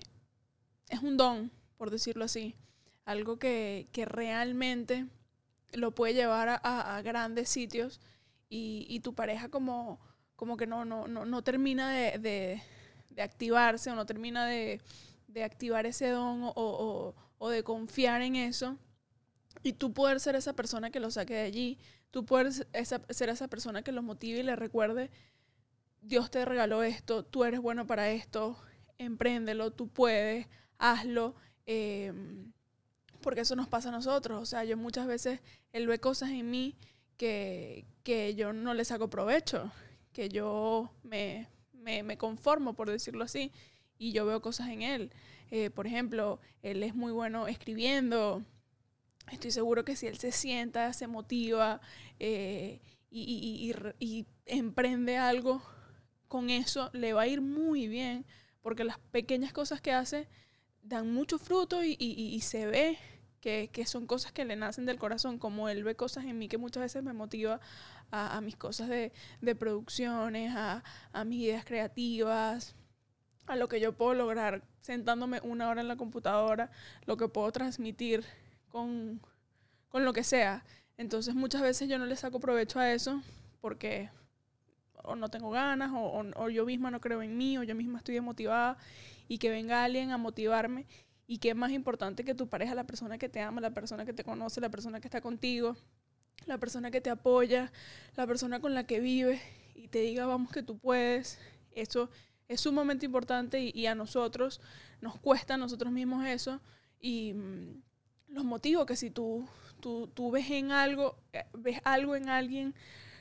es 0.89 1.01
un 1.03 1.17
don, 1.17 1.51
por 1.77 1.91
decirlo 1.91 2.25
así, 2.25 2.55
algo 3.05 3.37
que, 3.39 3.87
que 3.91 4.05
realmente 4.05 5.07
lo 5.73 5.91
puede 5.91 6.13
llevar 6.13 6.61
a, 6.63 7.01
grandes 7.03 7.49
sitios 7.49 7.99
y, 8.49 8.85
y 8.89 8.99
tu 9.01 9.15
pareja 9.15 9.49
como, 9.49 9.99
como 10.35 10.57
que 10.57 10.67
no, 10.67 10.85
no, 10.85 11.07
no, 11.07 11.25
no 11.25 11.43
termina 11.43 11.91
de, 11.91 12.19
de- 12.19 12.63
de 13.09 13.21
activarse 13.21 13.91
o 13.91 13.95
no 13.95 14.05
termina 14.07 14.45
de, 14.47 14.81
de 15.33 15.43
activar 15.43 15.85
ese 15.85 16.09
don 16.09 16.43
o, 16.43 16.53
o- 16.55 17.15
o 17.39 17.49
de 17.49 17.63
confiar 17.63 18.21
en 18.21 18.35
eso 18.35 18.77
y 19.63 19.73
tú 19.73 19.93
poder 19.93 20.19
ser 20.19 20.35
esa 20.35 20.53
persona 20.53 20.91
que 20.91 20.99
lo 20.99 21.11
saque 21.11 21.33
de 21.33 21.41
allí, 21.41 21.77
tú 22.11 22.25
poder 22.25 22.47
esa- 22.73 23.01
ser 23.09 23.29
esa 23.29 23.47
persona 23.47 23.81
que 23.81 23.91
lo 23.91 24.01
motive 24.03 24.39
y 24.39 24.43
le 24.43 24.55
recuerde, 24.55 25.09
Dios 26.01 26.29
te 26.31 26.45
regaló 26.45 26.83
esto, 26.83 27.23
tú 27.23 27.43
eres 27.45 27.59
bueno 27.61 27.87
para 27.87 28.11
esto, 28.11 28.57
empréndelo, 28.97 29.71
tú 29.71 29.87
puedes, 29.87 30.47
hazlo, 30.77 31.35
em, 31.65 32.51
porque 33.21 33.41
eso 33.41 33.55
nos 33.55 33.69
pasa 33.69 33.89
a 33.89 33.93
nosotros. 33.93 34.41
O 34.41 34.45
sea, 34.45 34.63
yo 34.65 34.75
muchas 34.77 35.07
veces, 35.07 35.39
él 35.71 35.87
ve 35.87 35.99
cosas 35.99 36.29
en 36.31 36.49
mí 36.51 36.75
que, 37.17 37.85
que 38.03 38.35
yo 38.35 38.51
no 38.53 38.73
le 38.73 38.83
saco 38.85 39.09
provecho, 39.09 39.71
que 40.11 40.27
yo 40.29 40.91
me, 41.03 41.47
me, 41.73 42.03
me 42.03 42.17
conformo, 42.17 42.73
por 42.75 42.89
decirlo 42.91 43.23
así, 43.23 43.51
y 44.07 44.11
yo 44.11 44.25
veo 44.25 44.41
cosas 44.41 44.69
en 44.69 44.81
él. 44.81 45.11
Eh, 45.51 45.69
por 45.69 45.87
ejemplo, 45.87 46.39
él 46.63 46.83
es 46.83 46.95
muy 46.95 47.11
bueno 47.11 47.47
escribiendo. 47.47 48.43
Estoy 49.31 49.51
seguro 49.51 49.85
que 49.85 49.95
si 49.95 50.07
él 50.07 50.17
se 50.17 50.31
sienta, 50.31 50.91
se 50.93 51.07
motiva 51.07 51.79
eh, 52.19 52.81
y, 53.09 53.21
y- 53.21 53.65
y- 53.65 53.69
y 53.69 53.73
re- 53.73 53.95
y 53.99 54.25
emprende 54.45 55.17
algo 55.17 55.61
con 56.27 56.49
eso, 56.49 56.89
le 56.93 57.13
va 57.13 57.21
a 57.23 57.27
ir 57.27 57.41
muy 57.41 57.87
bien, 57.87 58.25
porque 58.61 58.83
las 58.83 58.97
pequeñas 58.99 59.53
cosas 59.53 59.81
que 59.81 59.91
hace 59.91 60.27
dan 60.81 61.13
mucho 61.13 61.37
fruto 61.39 61.83
y, 61.83 62.39
se 62.41 62.65
ve 62.65 62.97
que, 63.41 63.69
son 63.85 64.07
cosas 64.07 64.31
que 64.31 64.45
le 64.45 64.55
nacen 64.55 64.85
del 64.85 64.97
corazón, 64.99 65.37
como 65.37 65.69
él 65.69 65.83
ve 65.83 65.95
cosas 65.95 66.25
en 66.25 66.37
mí 66.39 66.47
que 66.47 66.57
muchas 66.57 66.81
veces 66.83 67.03
me 67.03 67.13
motiva 67.13 67.59
a, 68.11 68.41
mis 68.41 68.55
cosas 68.57 68.89
de, 68.89 69.11
de 69.41 69.55
producciones, 69.55 70.53
a 70.55 70.83
mis 71.25 71.41
ideas 71.43 71.65
creativas, 71.65 72.75
a 73.47 73.55
lo 73.55 73.67
que 73.67 73.79
yo 73.79 73.93
puedo 73.93 74.13
lograr 74.13 74.63
sentándome 74.81 75.39
una 75.43 75.69
hora 75.69 75.81
en 75.81 75.87
la 75.87 75.95
computadora, 75.97 76.71
lo 77.05 77.17
que 77.17 77.27
puedo 77.27 77.51
transmitir 77.51 78.23
con, 78.69 79.21
con 79.89 80.05
lo 80.05 80.13
que 80.13 80.23
sea. 80.23 80.63
Entonces 80.97 81.35
muchas 81.35 81.61
veces 81.61 81.89
yo 81.89 81.97
no 81.97 82.05
le 82.05 82.15
saco 82.15 82.39
provecho 82.39 82.79
a 82.79 82.91
eso 82.91 83.21
porque 83.61 84.09
o 85.03 85.15
no 85.15 85.29
tengo 85.29 85.49
ganas 85.51 85.91
o, 85.93 86.23
o- 86.35 86.49
yo 86.49 86.65
misma 86.65 86.91
no 86.91 87.01
creo 87.01 87.21
en 87.21 87.37
mí 87.37 87.57
o 87.57 87.63
yo 87.63 87.75
misma 87.75 87.97
estoy 87.99 88.15
desmotivada 88.15 88.77
y 89.27 89.37
que 89.37 89.49
venga 89.49 89.83
alguien 89.83 90.11
a 90.11 90.17
motivarme 90.17 90.85
y 91.27 91.39
que 91.39 91.49
es 91.49 91.55
más 91.55 91.71
importante 91.71 92.23
que 92.23 92.35
tu 92.35 92.47
pareja, 92.47 92.75
la 92.75 92.85
persona 92.85 93.17
que 93.17 93.29
te 93.29 93.41
ama, 93.41 93.61
la 93.61 93.71
persona 93.71 94.05
que 94.05 94.13
te 94.13 94.23
conoce, 94.23 94.61
la 94.61 94.69
persona 94.69 94.99
que 94.99 95.07
está 95.07 95.21
contigo, 95.21 95.75
la 96.45 96.57
persona 96.57 96.91
que 96.91 97.01
te 97.01 97.09
apoya, 97.09 97.71
la 98.15 98.27
persona 98.27 98.59
con 98.59 98.73
la 98.73 98.85
que 98.85 98.99
vives 98.99 99.41
y 99.75 99.87
te 99.87 99.99
diga 99.99 100.25
vamos 100.25 100.51
que 100.51 100.63
tú 100.63 100.77
puedes. 100.77 101.39
Eso 101.75 102.09
es 102.53 102.61
sumamente 102.61 103.05
importante 103.05 103.71
y, 103.73 103.85
a 103.87 103.95
nosotros 103.95 104.61
nos 105.01 105.19
cuesta 105.19 105.55
a 105.55 105.57
nosotros 105.57 105.91
mismos 105.91 106.25
eso. 106.25 106.61
Y 106.99 107.33
mm, 107.33 107.81
los 108.29 108.43
motivo 108.45 108.85
que 108.85 108.95
si 108.95 109.09
tú, 109.11 109.47
tú, 109.79 110.07
tú 110.13 110.31
ves 110.31 110.49
en 110.51 110.71
algo, 110.71 111.17
eh, 111.33 111.45
ves 111.53 111.79
algo 111.83 112.15
en 112.15 112.29
alguien, 112.29 112.73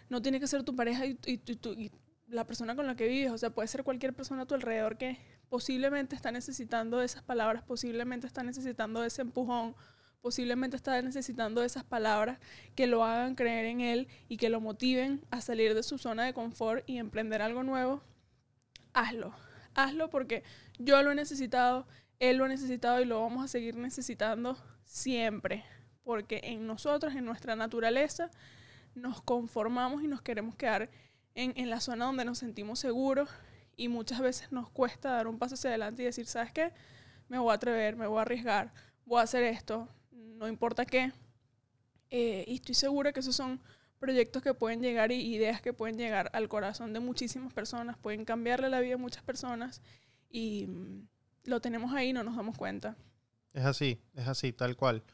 no 0.08 0.22
tiene 0.22 0.40
que 0.40 0.46
ser 0.46 0.62
tu 0.62 0.74
pareja 0.76 1.06
y, 1.06 1.18
y- 1.26 1.40
y- 1.76 1.90
la 2.28 2.46
persona 2.46 2.74
con 2.74 2.86
la 2.86 2.96
que 2.96 3.06
vives, 3.06 3.30
o 3.30 3.36
sea, 3.36 3.50
puede 3.50 3.68
ser 3.68 3.84
cualquier 3.84 4.14
persona 4.14 4.42
a 4.42 4.46
tu 4.46 4.54
alrededor 4.54 4.96
que 4.96 5.18
posiblemente 5.50 6.16
está 6.16 6.32
necesitando 6.32 7.02
esas 7.02 7.22
palabras, 7.22 7.62
posiblemente 7.62 8.26
está 8.26 8.42
necesitando 8.42 9.04
ese 9.04 9.20
empujón, 9.20 9.74
posiblemente 10.22 10.76
está 10.76 11.02
necesitando 11.02 11.62
esas 11.62 11.84
palabras 11.84 12.38
que 12.74 12.86
lo 12.86 13.04
hagan 13.04 13.34
creer 13.34 13.66
en 13.66 13.82
él 13.82 14.08
y 14.28 14.38
que 14.38 14.48
lo 14.48 14.62
motiven 14.62 15.20
a 15.30 15.42
salir 15.42 15.74
de 15.74 15.82
su 15.82 15.98
zona 15.98 16.24
de 16.24 16.32
confort 16.32 16.88
y 16.88 16.96
emprender 16.96 17.42
algo 17.42 17.64
nuevo, 17.64 18.02
hazlo. 18.92 19.34
Hazlo 19.74 20.10
porque 20.10 20.42
yo 20.78 21.02
lo 21.02 21.12
he 21.12 21.14
necesitado, 21.14 21.86
él 22.18 22.36
lo 22.36 22.44
ha 22.44 22.48
necesitado 22.48 23.00
y 23.00 23.04
lo 23.04 23.20
vamos 23.20 23.44
a 23.44 23.48
seguir 23.48 23.76
necesitando 23.76 24.56
siempre. 24.84 25.64
Porque 26.04 26.40
en 26.44 26.66
nosotros, 26.66 27.14
en 27.14 27.24
nuestra 27.24 27.56
naturaleza, 27.56 28.30
nos 28.94 29.22
conformamos 29.22 30.02
y 30.02 30.08
nos 30.08 30.22
queremos 30.22 30.56
quedar 30.56 30.90
en, 31.34 31.52
en 31.56 31.70
la 31.70 31.80
zona 31.80 32.06
donde 32.06 32.24
nos 32.24 32.38
sentimos 32.38 32.78
seguros 32.78 33.28
y 33.76 33.88
muchas 33.88 34.20
veces 34.20 34.52
nos 34.52 34.68
cuesta 34.70 35.10
dar 35.10 35.26
un 35.26 35.38
paso 35.38 35.54
hacia 35.54 35.70
adelante 35.70 36.02
y 36.02 36.06
decir, 36.06 36.26
¿sabes 36.26 36.52
qué? 36.52 36.72
Me 37.28 37.38
voy 37.38 37.50
a 37.50 37.54
atrever, 37.54 37.96
me 37.96 38.06
voy 38.06 38.18
a 38.18 38.22
arriesgar, 38.22 38.72
voy 39.06 39.20
a 39.20 39.22
hacer 39.22 39.42
esto, 39.44 39.88
no 40.10 40.48
importa 40.48 40.84
qué. 40.84 41.12
Eh, 42.10 42.44
y 42.46 42.56
estoy 42.56 42.74
segura 42.74 43.12
que 43.12 43.20
esos 43.20 43.34
son 43.34 43.60
proyectos 44.02 44.42
que 44.42 44.52
pueden 44.52 44.82
llegar 44.82 45.12
y 45.12 45.32
ideas 45.32 45.62
que 45.62 45.72
pueden 45.72 45.96
llegar 45.96 46.28
al 46.32 46.48
corazón 46.48 46.92
de 46.92 46.98
muchísimas 46.98 47.52
personas, 47.52 47.96
pueden 47.96 48.24
cambiarle 48.24 48.68
la 48.68 48.80
vida 48.80 48.96
a 48.96 48.98
muchas 48.98 49.22
personas 49.22 49.80
y 50.28 50.66
mm, 50.66 51.06
lo 51.44 51.60
tenemos 51.60 51.94
ahí 51.94 52.12
no 52.12 52.24
nos 52.24 52.34
damos 52.34 52.58
cuenta. 52.58 52.96
Es 53.52 53.64
así, 53.64 54.00
es 54.14 54.26
así, 54.26 54.52
tal 54.52 54.74
cual. 54.74 55.04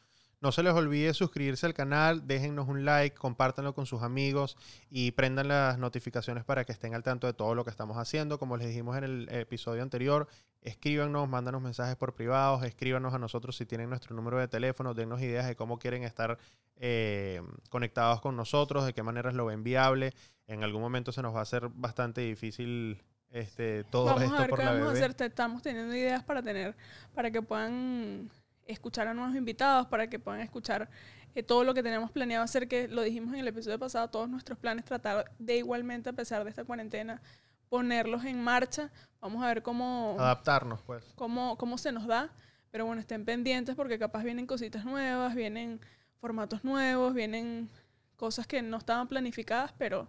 No 0.41 0.51
se 0.51 0.63
les 0.63 0.73
olvide 0.73 1.13
suscribirse 1.13 1.67
al 1.67 1.75
canal, 1.75 2.25
déjennos 2.25 2.67
un 2.67 2.83
like, 2.83 3.15
compártanlo 3.15 3.75
con 3.75 3.85
sus 3.85 4.01
amigos 4.01 4.57
y 4.89 5.11
prendan 5.11 5.49
las 5.49 5.77
notificaciones 5.77 6.43
para 6.43 6.65
que 6.65 6.71
estén 6.71 6.95
al 6.95 7.03
tanto 7.03 7.27
de 7.27 7.33
todo 7.33 7.53
lo 7.53 7.63
que 7.65 7.69
estamos 7.69 7.95
haciendo. 7.97 8.39
Como 8.39 8.57
les 8.57 8.69
dijimos 8.69 8.97
en 8.97 9.03
el 9.03 9.29
episodio 9.29 9.83
anterior, 9.83 10.27
escríbanos, 10.61 11.27
mándanos 11.29 11.61
mensajes 11.61 11.95
por 11.95 12.13
privados, 12.13 12.63
escríbanos 12.63 13.13
a 13.13 13.19
nosotros 13.19 13.55
si 13.55 13.65
tienen 13.65 13.89
nuestro 13.89 14.15
número 14.15 14.37
de 14.39 14.47
teléfono, 14.47 14.93
dennos 14.93 15.21
ideas 15.21 15.47
de 15.47 15.55
cómo 15.55 15.79
quieren 15.79 16.03
estar 16.03 16.37
eh, 16.77 17.41
conectados 17.69 18.21
con 18.21 18.35
nosotros, 18.35 18.85
de 18.85 18.93
qué 18.93 19.03
maneras 19.03 19.33
lo 19.33 19.45
ven 19.45 19.63
viable. 19.63 20.13
En 20.47 20.63
algún 20.63 20.81
momento 20.81 21.11
se 21.11 21.21
nos 21.21 21.33
va 21.35 21.39
a 21.39 21.43
hacer 21.43 21.69
bastante 21.69 22.21
difícil 22.21 23.01
este, 23.31 23.83
todo 23.85 24.05
vamos 24.05 24.23
esto 24.23 24.35
a 24.35 24.39
ver 24.39 24.49
por 24.49 24.59
qué 24.59 24.65
la 24.65 24.71
vamos 24.73 24.87
a 24.89 24.91
hacer. 24.93 25.13
Te- 25.13 25.25
Estamos 25.25 25.61
teniendo 25.61 25.93
ideas 25.95 26.23
para 26.23 26.41
tener, 26.41 26.75
para 27.13 27.29
que 27.31 27.41
puedan 27.41 28.29
escuchar 28.65 29.07
a 29.07 29.13
nuevos 29.13 29.35
invitados, 29.35 29.87
para 29.87 30.07
que 30.09 30.19
puedan 30.19 30.41
escuchar 30.41 30.89
eh, 31.35 31.43
todo 31.43 31.63
lo 31.63 31.73
que 31.73 31.83
tenemos 31.83 32.09
planeado 32.11 32.43
hacer, 32.43 32.67
que 32.67 32.87
lo 32.87 33.01
dijimos 33.03 33.33
en 33.33 33.41
el 33.41 33.47
episodio 33.47 33.77
pasado, 33.77 34.09
todos 34.09 34.27
nuestros 34.29 34.57
planes, 34.57 34.83
tratar 34.85 35.31
de 35.37 35.57
igualmente, 35.57 36.09
a 36.09 36.13
pesar 36.13 36.43
de 36.43 36.49
esta 36.49 36.63
cuarentena, 36.63 37.21
ponerlos 37.69 38.25
en 38.25 38.43
marcha. 38.43 38.91
Vamos 39.21 39.43
a 39.43 39.47
ver 39.47 39.63
cómo, 39.63 40.15
Adaptarnos, 40.19 40.81
pues. 40.81 41.05
cómo, 41.15 41.57
cómo 41.57 41.77
se 41.77 41.91
nos 41.91 42.07
da. 42.07 42.29
Pero 42.71 42.85
bueno, 42.85 43.01
estén 43.01 43.25
pendientes 43.25 43.75
porque 43.75 43.97
capaz 43.97 44.23
vienen 44.23 44.45
cositas 44.45 44.85
nuevas, 44.85 45.33
vienen 45.33 45.79
formatos 46.19 46.63
nuevos, 46.63 47.13
vienen 47.13 47.69
cosas 48.15 48.45
que 48.45 48.61
no 48.61 48.77
estaban 48.77 49.07
planificadas, 49.07 49.73
pero 49.77 50.07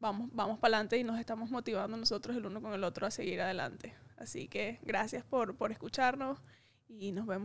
vamos, 0.00 0.28
vamos 0.32 0.58
para 0.58 0.76
adelante 0.76 0.98
y 0.98 1.04
nos 1.04 1.18
estamos 1.18 1.50
motivando 1.50 1.96
nosotros 1.96 2.36
el 2.36 2.44
uno 2.44 2.60
con 2.60 2.74
el 2.74 2.84
otro 2.84 3.06
a 3.06 3.10
seguir 3.10 3.40
adelante. 3.40 3.94
Así 4.16 4.48
que 4.48 4.78
gracias 4.82 5.24
por, 5.24 5.56
por 5.56 5.72
escucharnos 5.72 6.38
y 6.88 7.12
nos 7.12 7.26
vemos. 7.26 7.44